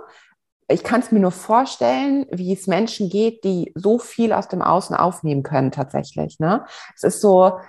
[0.67, 4.61] ich kann es mir nur vorstellen, wie es Menschen geht, die so viel aus dem
[4.61, 6.39] Außen aufnehmen können tatsächlich.
[6.39, 6.65] Ne?
[6.95, 7.59] Es ist so,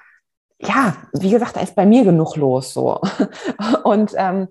[0.61, 3.01] ja, wie gesagt, da ist bei mir genug los so.
[3.85, 4.49] Und ähm,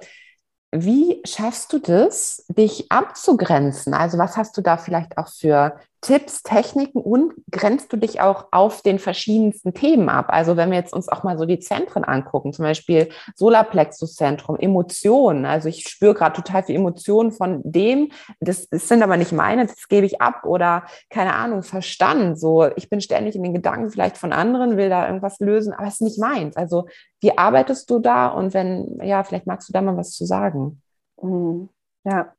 [0.72, 3.94] wie schaffst du das, dich abzugrenzen?
[3.94, 8.50] Also was hast du da vielleicht auch für Tipps, Techniken und grenzt du dich auch
[8.52, 10.28] auf den verschiedensten Themen ab?
[10.30, 15.48] Also wenn wir jetzt uns auch mal so die Zentren angucken, zum Beispiel Solarplexuszentrum, Emotionen.
[15.48, 19.66] Also ich spüre gerade total viel Emotionen von dem, das, das, sind aber nicht meine,
[19.66, 22.40] das gebe ich ab oder keine Ahnung, Verstand.
[22.40, 25.88] So, ich bin ständig in den Gedanken vielleicht von anderen, will da irgendwas lösen, aber
[25.88, 26.56] es ist nicht meins.
[26.56, 26.86] Also
[27.20, 28.28] wie arbeitest du da?
[28.28, 30.84] Und wenn, ja, vielleicht magst du da mal was zu sagen.
[31.20, 31.70] Mhm.
[32.04, 32.36] Ja,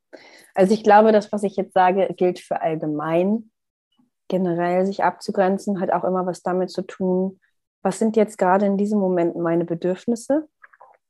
[0.55, 3.51] also ich glaube, das, was ich jetzt sage, gilt für allgemein
[4.29, 7.41] generell sich abzugrenzen, hat auch immer was damit zu tun,
[7.83, 10.49] was sind jetzt gerade in diesem Moment meine Bedürfnisse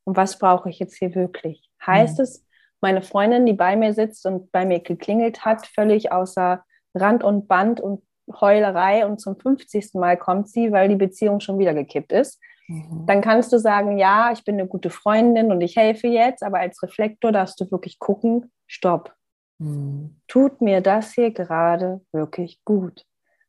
[0.04, 1.70] und was brauche ich jetzt hier wirklich?
[1.84, 2.24] Heißt mhm.
[2.24, 2.44] es,
[2.80, 6.62] meine Freundin, die bei mir sitzt und bei mir geklingelt hat, völlig außer
[6.94, 8.02] Rand und Band und
[8.40, 9.94] Heulerei und zum 50.
[9.94, 12.40] Mal kommt sie, weil die Beziehung schon wieder gekippt ist.
[12.68, 13.06] Mhm.
[13.06, 16.58] Dann kannst du sagen, ja, ich bin eine gute Freundin und ich helfe jetzt, aber
[16.58, 19.14] als Reflektor darfst du wirklich gucken, stopp.
[19.58, 20.16] Mhm.
[20.28, 23.04] Tut mir das hier gerade wirklich gut?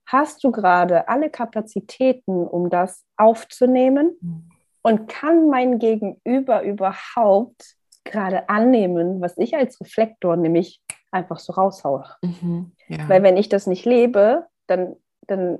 [0.05, 4.15] Hast du gerade alle Kapazitäten, um das aufzunehmen?
[4.21, 4.49] Mhm.
[4.81, 12.05] Und kann mein Gegenüber überhaupt gerade annehmen, was ich als Reflektor nämlich einfach so raushaue?
[12.21, 13.09] Mhm, ja.
[13.09, 14.95] Weil wenn ich das nicht lebe, dann,
[15.27, 15.59] dann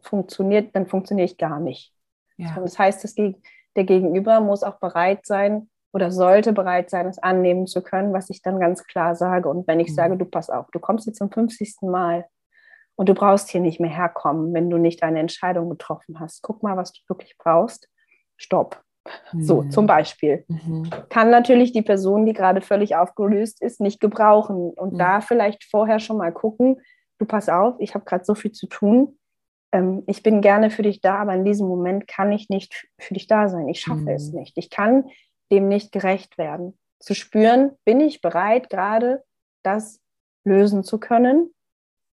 [0.00, 1.92] funktioniert, dann funktioniere ich gar nicht.
[2.38, 2.58] Ja.
[2.58, 7.66] Das heißt, das, der Gegenüber muss auch bereit sein, oder sollte bereit sein, es annehmen
[7.66, 9.48] zu können, was ich dann ganz klar sage.
[9.48, 9.94] Und wenn ich mhm.
[9.94, 11.82] sage, du pass auf, du kommst jetzt zum 50.
[11.82, 12.26] Mal
[12.96, 16.42] und du brauchst hier nicht mehr herkommen, wenn du nicht eine Entscheidung getroffen hast.
[16.42, 17.88] Guck mal, was du wirklich brauchst.
[18.36, 18.82] Stopp.
[19.32, 19.42] Mhm.
[19.42, 20.44] So, zum Beispiel.
[20.48, 20.88] Mhm.
[21.08, 24.70] Kann natürlich die Person, die gerade völlig aufgelöst ist, nicht gebrauchen.
[24.70, 24.98] Und mhm.
[24.98, 26.80] da vielleicht vorher schon mal gucken,
[27.18, 29.18] du pass auf, ich habe gerade so viel zu tun.
[29.72, 33.14] Ähm, ich bin gerne für dich da, aber in diesem Moment kann ich nicht für
[33.14, 33.68] dich da sein.
[33.68, 34.40] Ich schaffe es mhm.
[34.40, 34.56] nicht.
[34.56, 35.04] Ich kann
[35.52, 36.76] dem nicht gerecht werden.
[36.98, 39.22] Zu spüren, bin ich bereit, gerade
[39.62, 40.00] das
[40.44, 41.54] lösen zu können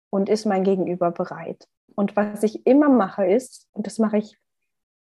[0.09, 1.67] und ist mein Gegenüber bereit.
[1.95, 4.37] Und was ich immer mache ist, und das mache ich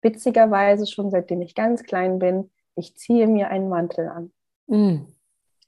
[0.02, 4.33] witzigerweise schon seitdem ich ganz klein bin, ich ziehe mir einen Mantel an.
[4.66, 5.07] Mm.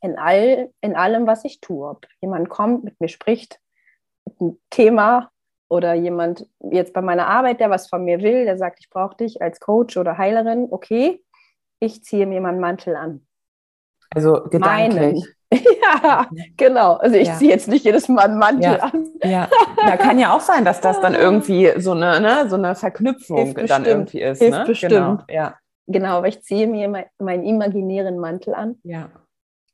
[0.01, 1.89] In, all, in allem, was ich tue.
[1.89, 3.61] Ob jemand kommt, mit mir spricht,
[4.25, 5.31] mit einem Thema
[5.69, 9.17] oder jemand jetzt bei meiner Arbeit, der was von mir will, der sagt, ich brauche
[9.17, 11.23] dich als Coach oder Heilerin, okay,
[11.81, 13.27] ich ziehe mir meinen Mantel an.
[14.11, 15.25] Also gedanklich.
[15.51, 16.97] Ja, genau.
[16.97, 17.35] Also ich ja.
[17.37, 18.79] ziehe jetzt nicht jedes Mal einen Mantel ja.
[18.81, 19.09] an.
[19.23, 22.75] Ja, da kann ja auch sein, dass das dann irgendwie so eine, ne, so eine
[22.75, 24.41] Verknüpfung Hilft dann irgendwie ist.
[24.41, 24.65] Hilft ne?
[24.67, 24.93] bestimmt.
[24.93, 25.23] Genau.
[25.31, 25.57] Ja.
[25.87, 28.79] genau, aber ich ziehe mir mein, meinen imaginären Mantel an.
[28.83, 29.11] Ja.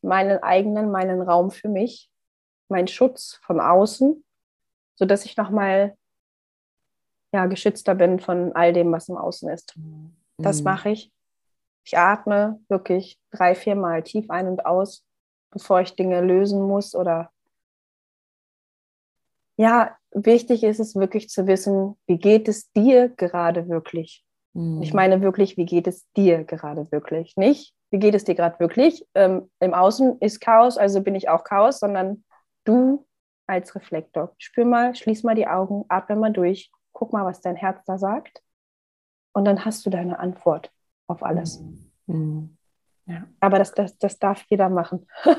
[0.00, 2.08] Meinen eigenen, meinen Raum für mich,
[2.68, 4.24] meinen Schutz von außen,
[4.94, 5.96] sodass ich nochmal
[7.34, 9.76] ja, geschützter bin von all dem, was im Außen ist.
[9.76, 10.14] Mhm.
[10.38, 11.10] Das mache ich.
[11.84, 15.04] Ich atme wirklich drei, vier Mal tief ein und aus,
[15.50, 17.30] bevor ich Dinge lösen muss oder
[19.56, 24.24] ja, wichtig ist es wirklich zu wissen, wie geht es dir gerade wirklich?
[24.52, 24.82] Mhm.
[24.82, 27.36] Ich meine wirklich, wie geht es dir gerade wirklich?
[27.36, 29.06] Nicht, wie geht es dir gerade wirklich?
[29.14, 32.24] Ähm, Im Außen ist Chaos, also bin ich auch Chaos, sondern
[32.64, 33.06] du
[33.46, 34.34] als Reflektor.
[34.38, 37.98] Spür mal, schließ mal die Augen, atme mal durch, guck mal, was dein Herz da
[37.98, 38.42] sagt.
[39.32, 40.72] Und dann hast du deine Antwort
[41.06, 41.62] auf alles.
[42.06, 42.56] Mhm.
[43.06, 43.24] Ja.
[43.40, 45.06] Aber das, das, das darf jeder machen.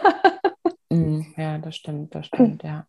[0.91, 1.34] Mhm.
[1.36, 2.86] ja, das stimmt, das stimmt, ja.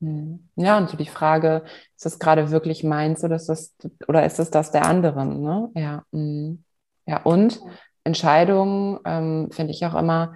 [0.00, 0.48] Mhm.
[0.56, 3.76] Ja, und so die Frage, ist das gerade wirklich meins oder ist das,
[4.08, 5.42] oder ist es das der anderen?
[5.42, 5.70] Ne?
[5.74, 6.02] Ja.
[6.10, 6.64] Mhm.
[7.06, 7.60] ja, und
[8.04, 10.34] Entscheidungen ähm, finde ich auch immer,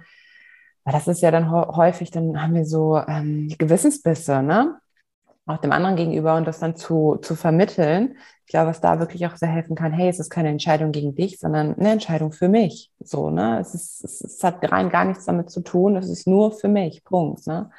[0.83, 4.79] weil das ist ja dann häufig, dann haben wir so ähm, Gewissensbisse, ne?
[5.47, 8.17] Auch dem anderen gegenüber und das dann zu, zu vermitteln.
[8.45, 11.15] Ich glaube, was da wirklich auch sehr helfen kann, hey, es ist keine Entscheidung gegen
[11.15, 12.91] dich, sondern eine Entscheidung für mich.
[12.99, 13.59] So, ne?
[13.59, 16.67] Es, ist, es, es hat rein gar nichts damit zu tun, es ist nur für
[16.67, 17.03] mich.
[17.03, 17.45] Punkt.
[17.47, 17.69] Ne?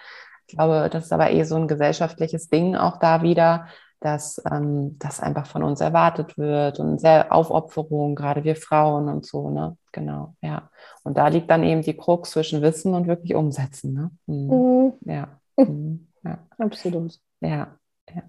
[0.46, 3.66] Ich glaube, das ist aber eh so ein gesellschaftliches Ding auch da wieder,
[4.00, 9.26] dass ähm, das einfach von uns erwartet wird und sehr Aufopferung, gerade wir Frauen und
[9.26, 9.76] so, ne?
[9.92, 10.70] Genau, ja.
[11.02, 14.10] Und da liegt dann eben die Krux zwischen Wissen und wirklich Umsetzen, ne?
[14.26, 14.48] Mhm.
[14.50, 14.92] Mhm.
[15.04, 15.28] Ja.
[15.56, 16.06] Mhm.
[16.26, 16.38] ja.
[16.58, 17.18] Absolut.
[17.40, 17.78] Ja,
[18.14, 18.22] ja.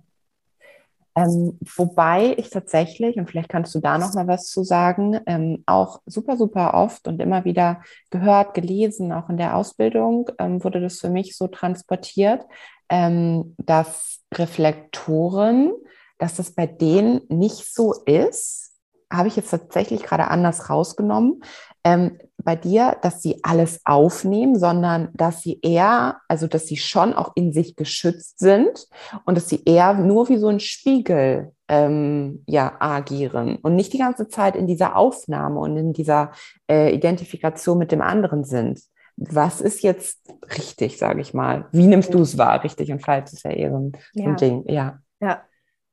[1.15, 5.63] Ähm, wobei ich tatsächlich, und vielleicht kannst du da noch mal was zu sagen, ähm,
[5.65, 7.81] auch super, super oft und immer wieder
[8.11, 12.45] gehört, gelesen, auch in der Ausbildung ähm, wurde das für mich so transportiert,
[12.89, 15.71] ähm, dass Reflektoren,
[16.19, 18.75] dass das bei denen nicht so ist,
[19.11, 21.41] habe ich jetzt tatsächlich gerade anders rausgenommen,
[21.87, 27.13] ähm, bei dir, dass sie alles aufnehmen, sondern dass sie eher, also dass sie schon
[27.13, 28.87] auch in sich geschützt sind
[29.25, 33.97] und dass sie eher nur wie so ein Spiegel ähm, ja, agieren und nicht die
[33.97, 36.31] ganze Zeit in dieser Aufnahme und in dieser
[36.69, 38.81] äh, Identifikation mit dem anderen sind.
[39.15, 40.19] Was ist jetzt
[40.57, 41.67] richtig, sage ich mal?
[41.71, 42.63] Wie nimmst du es wahr?
[42.63, 44.25] Richtig und falsch ist ja eher so ein, ja.
[44.27, 44.63] ein Ding.
[44.67, 44.99] Ja.
[45.19, 45.41] ja,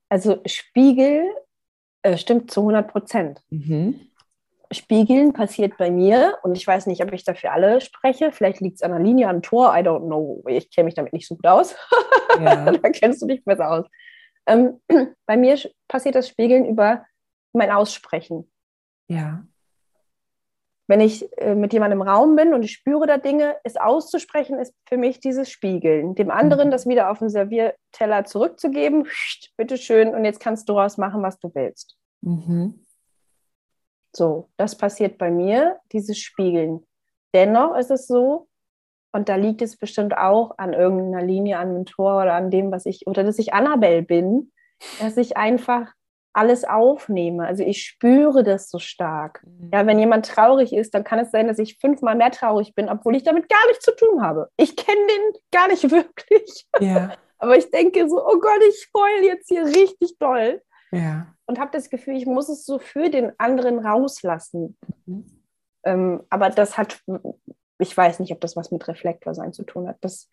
[0.09, 1.25] also Spiegel
[2.03, 3.43] äh, stimmt zu 100 Prozent.
[3.51, 3.99] Mhm.
[4.75, 8.33] Spiegeln passiert bei mir und ich weiß nicht, ob ich dafür alle spreche.
[8.33, 10.43] Vielleicht liegt es an der Linie, am Tor, I don't know.
[10.49, 11.75] Ich kenne mich damit nicht so gut aus.
[12.41, 12.71] Ja.
[12.73, 13.87] da kennst du dich besser aus.
[14.47, 14.81] Ähm,
[15.27, 15.59] bei mir
[15.89, 17.05] passiert das Spiegeln über
[17.53, 18.51] mein Aussprechen.
[19.09, 19.45] Ja.
[20.87, 24.59] Wenn ich äh, mit jemandem im Raum bin und ich spüre da Dinge, es auszusprechen,
[24.59, 26.15] ist für mich dieses Spiegeln.
[26.15, 26.73] Dem anderen mhm.
[26.73, 29.07] das wieder auf den Servierteller zurückzugeben,
[29.57, 31.97] bitteschön, und jetzt kannst du daraus machen, was du willst.
[32.21, 32.84] Mhm.
[34.17, 36.87] So, das passiert bei mir, dieses Spiegeln.
[37.35, 38.49] Dennoch ist es so,
[39.13, 42.73] und da liegt es bestimmt auch an irgendeiner Linie, an einem Tor oder an dem,
[42.73, 44.53] was ich, oder dass ich Annabelle bin,
[45.01, 45.93] dass ich einfach
[46.33, 47.47] alles aufnehme.
[47.47, 49.43] Also ich spüre das so stark.
[49.47, 49.71] Mhm.
[49.73, 52.89] Ja, wenn jemand traurig ist, dann kann es sein, dass ich fünfmal mehr traurig bin,
[52.89, 54.51] obwohl ich damit gar nichts zu tun habe.
[54.57, 56.67] Ich kenne den gar nicht wirklich.
[56.81, 57.13] Ja.
[57.39, 60.61] Aber ich denke so, oh Gott, ich heule jetzt hier richtig doll.
[60.91, 61.34] Ja.
[61.47, 64.77] Und habe das Gefühl, ich muss es so für den anderen rauslassen.
[65.07, 65.27] Mhm.
[65.85, 67.03] Ähm, aber das hat,
[67.79, 69.99] ich weiß nicht, ob das was mit Reflektor sein zu tun hat.
[70.01, 70.31] Das,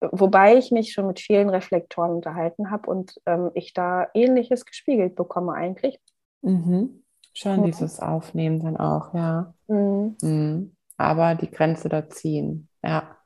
[0.00, 5.14] wobei ich mich schon mit vielen Reflektoren unterhalten habe und ähm, ich da ähnliches gespiegelt
[5.14, 6.00] bekomme eigentlich.
[6.40, 7.04] Mhm.
[7.34, 7.64] Schon mhm.
[7.64, 9.52] dieses Aufnehmen dann auch, ja.
[9.66, 10.16] Mhm.
[10.22, 10.76] mhm.
[10.96, 13.16] Aber die Grenze da ziehen, ja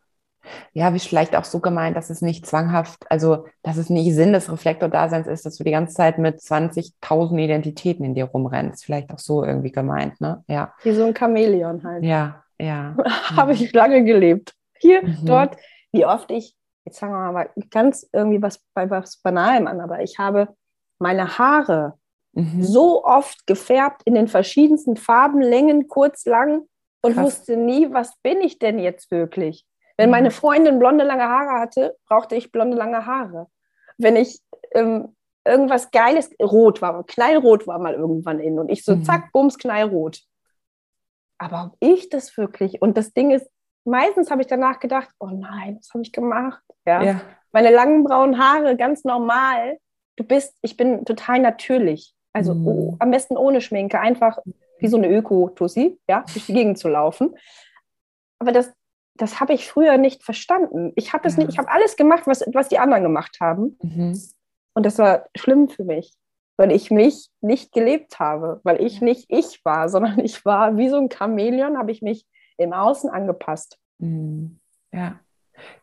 [0.73, 4.33] ja, wie vielleicht auch so gemeint, dass es nicht zwanghaft, also dass es nicht Sinn
[4.33, 8.85] des Reflektordaseins ist, dass du die ganze Zeit mit 20.000 Identitäten in dir rumrennst.
[8.85, 10.45] Vielleicht auch so irgendwie gemeint, ne?
[10.49, 10.75] Ja.
[10.83, 12.05] Wie so ein Chamäleon halt.
[12.05, 12.97] Ja, ja.
[13.37, 14.55] Habe ich lange gelebt.
[14.79, 15.19] Hier, mhm.
[15.25, 15.57] dort,
[15.93, 20.01] wie oft ich, jetzt sagen wir mal ganz irgendwie was bei was Banalem an, aber
[20.03, 20.49] ich habe
[20.99, 21.95] meine Haare
[22.33, 22.63] mhm.
[22.63, 26.63] so oft gefärbt in den verschiedensten Farben, Längen, kurz, lang
[27.03, 27.25] und Krass.
[27.25, 29.65] wusste nie, was bin ich denn jetzt wirklich?
[29.99, 30.33] Wenn meine mhm.
[30.33, 33.49] Freundin blonde lange Haare hatte, brauchte ich blonde lange Haare.
[33.99, 34.41] Wenn ich
[34.73, 39.05] ähm, irgendwas Geiles, rot war, knallrot war mal irgendwann in und ich so, mhm.
[39.05, 40.21] zack, bums, knallrot.
[41.39, 43.51] Aber ob ich das wirklich, und das Ding ist,
[43.85, 46.63] meistens habe ich danach gedacht, oh nein, was habe ich gemacht?
[46.87, 47.03] Ja?
[47.03, 47.21] ja.
[47.51, 49.79] Meine langen braunen Haare, ganz normal.
[50.17, 52.15] Du bist, ich bin total natürlich.
[52.33, 52.69] Also mhm.
[52.69, 54.39] oh, am besten ohne Schminke, einfach
[54.79, 57.35] wie so eine Öko-Tussi, ja, durch die Gegend zu laufen.
[58.39, 58.73] Aber das,
[59.19, 60.93] das habe ich früher nicht verstanden.
[60.97, 61.37] Ich habe ja.
[61.37, 63.77] nicht, ich habe alles gemacht, was, was die anderen gemacht haben.
[63.83, 64.19] Mhm.
[64.75, 66.15] Und das war schlimm für mich,
[66.57, 70.89] weil ich mich nicht gelebt habe, weil ich nicht ich war, sondern ich war wie
[70.89, 73.79] so ein Chamäleon, habe ich mich im Außen angepasst.
[73.99, 74.59] Mhm.
[74.93, 75.19] Ja.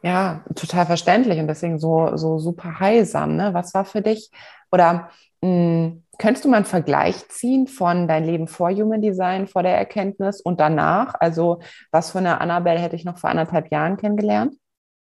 [0.02, 3.36] Ja, total verständlich und deswegen so, so super heilsam.
[3.36, 3.54] Ne?
[3.54, 4.32] Was war für dich
[4.72, 5.10] oder
[5.46, 9.64] mh, hm, Könntest du mal einen Vergleich ziehen von dein Leben vor Human Design, vor
[9.64, 11.16] der Erkenntnis und danach?
[11.20, 11.60] Also,
[11.91, 14.56] was für eine Annabelle hätte ich noch vor anderthalb Jahren kennengelernt?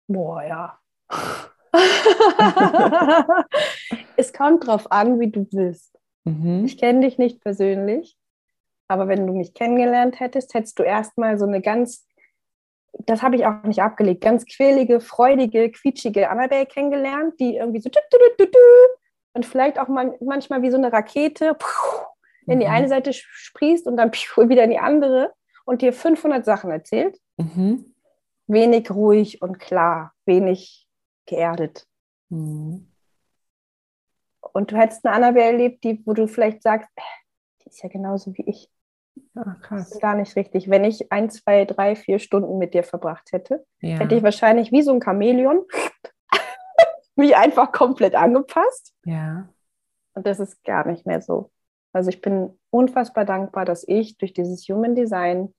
[0.07, 0.79] Boah, ja.
[4.17, 5.97] es kommt drauf an, wie du bist.
[6.25, 6.65] Mhm.
[6.65, 8.17] Ich kenne dich nicht persönlich,
[8.87, 12.05] aber wenn du mich kennengelernt hättest, hättest du erstmal so eine ganz,
[13.05, 17.89] das habe ich auch nicht abgelegt, ganz quälige, freudige, quietschige Annabelle kennengelernt, die irgendwie so
[19.37, 21.55] und vielleicht auch manchmal wie so eine Rakete
[22.47, 22.71] in die mhm.
[22.71, 25.31] eine Seite sprießt und dann wieder in die andere
[25.63, 27.19] und dir 500 Sachen erzählt.
[27.37, 27.93] Mhm.
[28.47, 30.87] Wenig ruhig und klar, wenig
[31.27, 31.85] geerdet.
[32.29, 32.87] Mhm.
[34.41, 37.01] Und du hättest eine Annabelle erlebt, die, wo du vielleicht sagst, äh,
[37.61, 38.71] die ist ja genauso wie ich.
[39.35, 39.83] Ja, krass.
[39.83, 40.67] Das ist gar nicht richtig.
[40.67, 43.97] Wenn ich ein, zwei, drei, vier Stunden mit dir verbracht hätte, ja.
[43.97, 45.63] hätte ich wahrscheinlich wie so ein Chamäleon
[47.17, 48.93] mich einfach komplett angepasst.
[49.05, 49.49] Ja.
[50.13, 51.51] Und das ist gar nicht mehr so.
[51.93, 55.53] Also ich bin unfassbar dankbar, dass ich durch dieses Human Design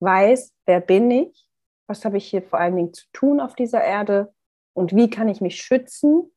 [0.00, 1.48] weiß, wer bin ich,
[1.86, 4.32] was habe ich hier vor allen Dingen zu tun auf dieser Erde
[4.74, 6.30] und wie kann ich mich schützen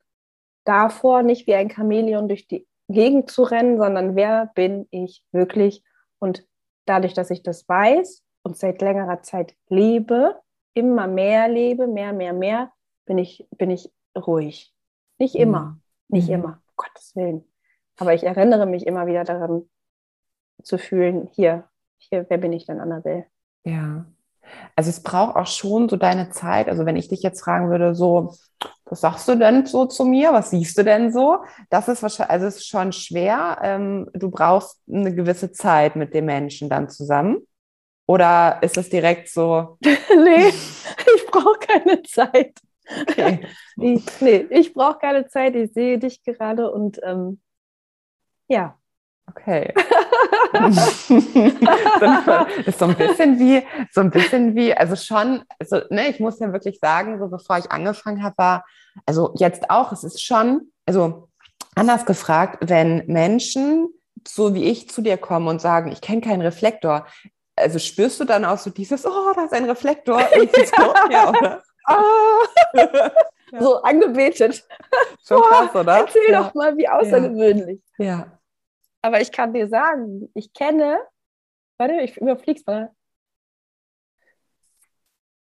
[0.65, 5.84] davor, nicht wie ein Chamäleon durch die Gegend zu rennen, sondern wer bin ich wirklich?
[6.20, 6.45] Und
[6.86, 10.39] dadurch, dass ich das weiß und seit längerer Zeit lebe,
[10.74, 12.72] immer mehr lebe, mehr, mehr, mehr,
[13.05, 14.74] bin ich, bin ich ruhig.
[15.18, 15.82] Nicht immer, mhm.
[16.07, 16.34] nicht mhm.
[16.36, 17.45] immer, um Gottes Willen.
[17.97, 19.70] Aber ich erinnere mich immer wieder daran
[20.64, 21.66] zu fühlen, hier,
[21.97, 23.26] hier, wer bin ich denn, Annabelle?
[23.64, 24.05] Ja.
[24.76, 26.70] Also es braucht auch schon so deine Zeit.
[26.70, 28.34] Also wenn ich dich jetzt fragen würde, so,
[28.86, 30.34] was sagst du denn so zu mir?
[30.34, 31.39] Was siehst du denn so?
[31.70, 33.60] Das ist wahrscheinlich, also es ist schon schwer.
[33.62, 37.45] Ähm, du brauchst eine gewisse Zeit mit dem Menschen dann zusammen.
[38.07, 39.78] Oder ist es direkt so?
[39.82, 42.60] nee, ich brauche keine Zeit.
[43.02, 43.46] Okay.
[43.82, 45.56] Ich, nee, ich brauche keine Zeit.
[45.56, 47.40] Ich sehe dich gerade und ähm,
[48.50, 48.78] ja.
[49.26, 49.74] Okay.
[52.66, 56.40] ist so ein bisschen wie, so ein bisschen wie, also schon, also, ne, ich muss
[56.40, 58.66] ja wirklich sagen, so bevor ich angefangen habe, war,
[59.06, 61.30] also jetzt auch, es ist schon, also
[61.76, 63.94] anders gefragt, wenn Menschen
[64.28, 67.06] so wie ich zu dir kommen und sagen, ich kenne keinen Reflektor,
[67.56, 70.22] also spürst du dann auch so dieses, oh, da ist ein Reflektor.
[70.22, 71.64] so, ja, oder?
[71.90, 73.10] Ah.
[73.52, 74.64] So angebetet.
[75.26, 76.00] Schon krass, oder?
[76.00, 76.44] Erzähl ja.
[76.44, 77.82] doch mal, wie außergewöhnlich.
[77.98, 78.40] Ja.
[79.02, 81.00] Aber ich kann dir sagen, ich kenne,
[81.78, 82.94] warte, ich überflieg's mal.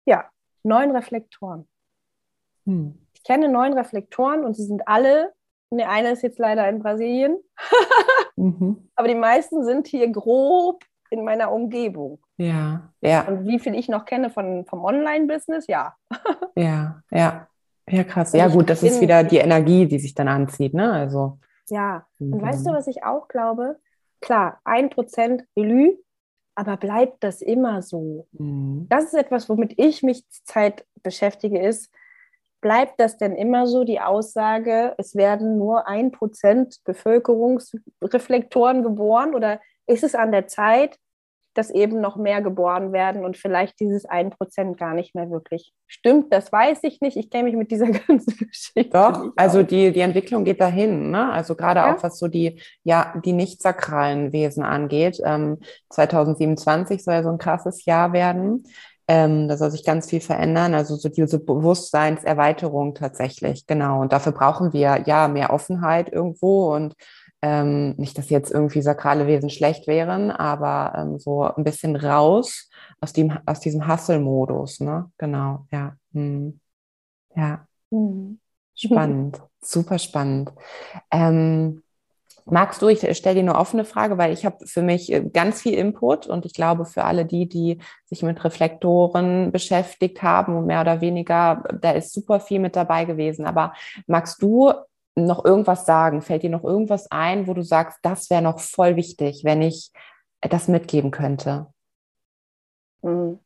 [0.07, 0.31] Ja,
[0.63, 1.69] neun Reflektoren.
[2.65, 3.07] Hm.
[3.13, 5.35] Ich kenne neun Reflektoren und sie sind alle,
[5.71, 7.39] ne, eine ist jetzt leider in Brasilien,
[8.37, 8.91] mhm.
[8.95, 12.25] aber die meisten sind hier grob in meiner Umgebung.
[12.41, 13.29] Ja, ja.
[13.29, 15.95] Und wie viel ich noch kenne von, vom Online-Business, ja.
[16.57, 17.47] ja, ja.
[17.87, 18.33] Ja, krass.
[18.33, 20.91] Ja, gut, das ist wieder die Energie, die sich dann anzieht, ne?
[20.91, 21.39] Also.
[21.69, 22.41] Ja, und mhm.
[22.41, 23.79] weißt du, was ich auch glaube?
[24.21, 25.97] Klar, ein Prozent Elü,
[26.55, 28.27] aber bleibt das immer so?
[28.33, 28.87] Mhm.
[28.89, 31.93] Das ist etwas, womit ich mich Zeit beschäftige, ist,
[32.63, 39.61] bleibt das denn immer so, die Aussage, es werden nur ein Prozent Bevölkerungsreflektoren geboren oder
[39.87, 40.99] ist es an der Zeit,
[41.55, 46.33] dass eben noch mehr geboren werden und vielleicht dieses 1% gar nicht mehr wirklich stimmt.
[46.33, 47.17] Das weiß ich nicht.
[47.17, 48.91] Ich kenne mich mit dieser ganzen Geschichte.
[48.91, 51.11] Doch, also die, die Entwicklung geht dahin.
[51.11, 51.31] Ne?
[51.33, 51.95] Also gerade ja.
[51.95, 55.21] auch was so die, ja, die nicht sakralen Wesen angeht.
[55.25, 55.59] Ähm,
[55.91, 58.65] 2027 soll ja so ein krasses Jahr werden.
[59.09, 60.73] Ähm, da soll sich ganz viel verändern.
[60.73, 63.67] Also so diese Bewusstseinserweiterung tatsächlich.
[63.67, 64.01] Genau.
[64.01, 66.95] Und dafür brauchen wir ja mehr Offenheit irgendwo und
[67.43, 72.69] ähm, nicht, dass jetzt irgendwie sakrale Wesen schlecht wären, aber ähm, so ein bisschen raus
[73.01, 75.11] aus, dem, aus diesem Hustle-Modus, ne?
[75.19, 75.97] Genau, ja.
[76.13, 76.61] Hm.
[77.35, 77.67] Ja.
[77.91, 78.39] Mhm.
[78.75, 80.53] Spannend, super spannend.
[81.11, 81.83] Ähm,
[82.47, 85.63] magst du, ich stelle dir eine offene Frage, weil ich habe für mich äh, ganz
[85.63, 90.67] viel Input und ich glaube für alle die, die sich mit Reflektoren beschäftigt haben und
[90.67, 93.45] mehr oder weniger, da ist super viel mit dabei gewesen.
[93.45, 93.75] Aber
[94.07, 94.73] magst du
[95.15, 96.23] noch irgendwas sagen?
[96.23, 99.93] Fällt dir noch irgendwas ein, wo du sagst, das wäre noch voll wichtig, wenn ich
[100.41, 101.73] das mitgeben könnte?
[103.03, 103.39] Hm.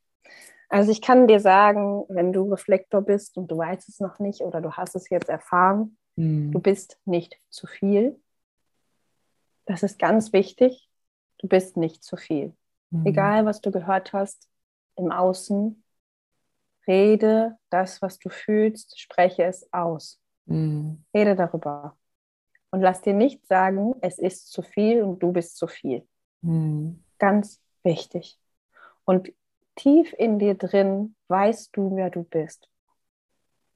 [0.68, 4.40] Also ich kann dir sagen, wenn du Reflektor bist und du weißt es noch nicht
[4.40, 6.50] oder du hast es jetzt erfahren, mhm.
[6.50, 8.20] du bist nicht zu viel.
[9.66, 10.90] Das ist ganz wichtig.
[11.38, 12.54] Du bist nicht zu viel.
[12.90, 13.06] Mhm.
[13.06, 14.48] Egal, was du gehört hast
[14.96, 15.82] im Außen,
[16.86, 20.20] rede das, was du fühlst, spreche es aus.
[20.46, 21.04] Mhm.
[21.14, 21.96] Rede darüber.
[22.70, 26.06] Und lass dir nicht sagen, es ist zu viel und du bist zu viel.
[26.42, 27.04] Mhm.
[27.18, 28.38] Ganz wichtig.
[29.04, 29.32] Und
[29.76, 32.68] tief in dir drin weißt du, wer du bist.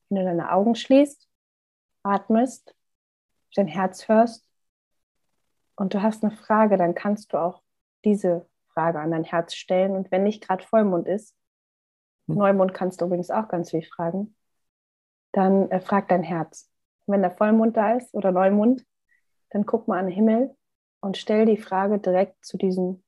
[0.09, 1.29] Wenn du deine Augen schließt,
[2.03, 2.75] atmest,
[3.55, 4.49] dein Herz hörst
[5.77, 7.63] und du hast eine Frage, dann kannst du auch
[8.05, 9.97] diese Frage an dein Herz stellen.
[9.97, 11.35] Und wenn nicht gerade Vollmond ist,
[12.27, 12.37] mhm.
[12.37, 14.35] Neumond kannst du übrigens auch ganz viel fragen,
[15.33, 16.71] dann äh, frag dein Herz.
[17.07, 18.85] Wenn der Vollmond da ist oder Neumond,
[19.51, 20.57] dann guck mal an den Himmel
[21.01, 23.03] und stell die Frage direkt zu diesem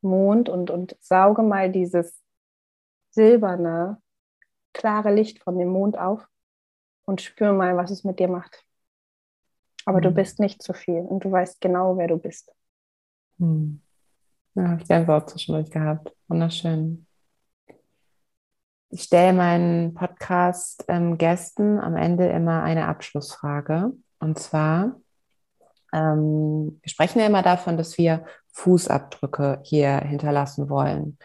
[0.00, 2.22] Mond und, und sauge mal dieses
[3.10, 4.00] silberne,
[4.72, 6.26] klare Licht von dem Mond auf
[7.04, 8.64] und spür mal, was es mit dir macht.
[9.84, 10.02] Aber mhm.
[10.02, 12.52] du bist nicht zu viel und du weißt genau, wer du bist.
[13.38, 13.80] Mhm.
[14.54, 16.14] Ja, habe ich auch zwischendurch gehabt.
[16.28, 17.07] Wunderschön.
[18.90, 23.92] Ich stelle meinen Podcast-Gästen ähm, am Ende immer eine Abschlussfrage.
[24.18, 24.96] Und zwar,
[25.92, 31.18] ähm, wir sprechen ja immer davon, dass wir Fußabdrücke hier hinterlassen wollen.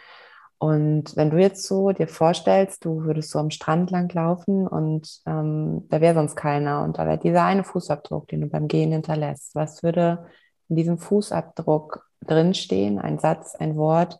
[0.57, 5.21] Und wenn du jetzt so dir vorstellst, du würdest so am Strand lang laufen und
[5.25, 8.91] ähm, da wäre sonst keiner und da wäre dieser eine Fußabdruck, den du beim Gehen
[8.91, 9.55] hinterlässt.
[9.55, 10.25] Was würde
[10.67, 12.99] in diesem Fußabdruck drinstehen?
[12.99, 14.19] Ein Satz, ein Wort,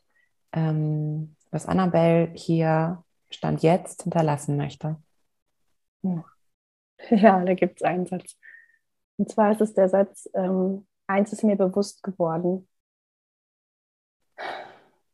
[0.54, 3.03] ähm, was Annabelle hier
[3.34, 4.98] Stand jetzt hinterlassen möchte?
[7.10, 8.38] Ja, da gibt es einen Satz.
[9.18, 12.68] Und zwar ist es der Satz, ähm, eins ist mir bewusst geworden.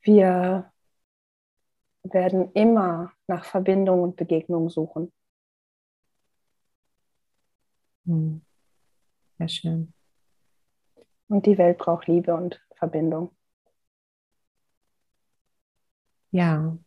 [0.02, 0.72] Wir
[2.04, 5.12] werden immer nach Verbindung und Begegnung suchen.
[8.06, 8.42] Hm.
[9.38, 9.94] Sehr schön.
[11.28, 13.36] Und die Welt braucht Liebe und Verbindung.
[16.32, 16.78] Ja,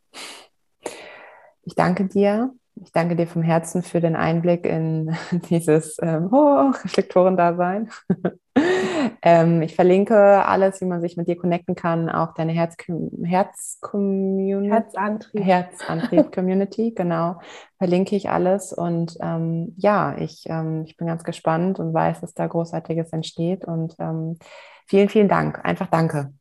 [1.63, 2.53] ich danke dir.
[2.75, 5.15] Ich danke dir vom Herzen für den Einblick in
[5.51, 7.91] dieses ähm, oh, Reflektorendasein.
[9.23, 12.77] ähm, ich verlinke alles, wie man sich mit dir connecten kann, auch deine Herz,
[13.25, 15.45] Herz Herzantrieb.
[15.45, 17.41] Herzantrieb Community, genau.
[17.77, 18.73] Verlinke ich alles.
[18.73, 23.67] Und ähm, ja, ich, ähm, ich bin ganz gespannt und weiß, dass da Großartiges entsteht.
[23.67, 24.39] Und ähm,
[24.87, 25.63] vielen, vielen Dank.
[25.65, 26.33] Einfach danke.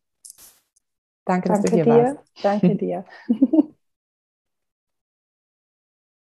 [1.26, 2.04] Danke, dass danke du hier dir.
[2.04, 2.18] warst.
[2.42, 3.06] Danke dir.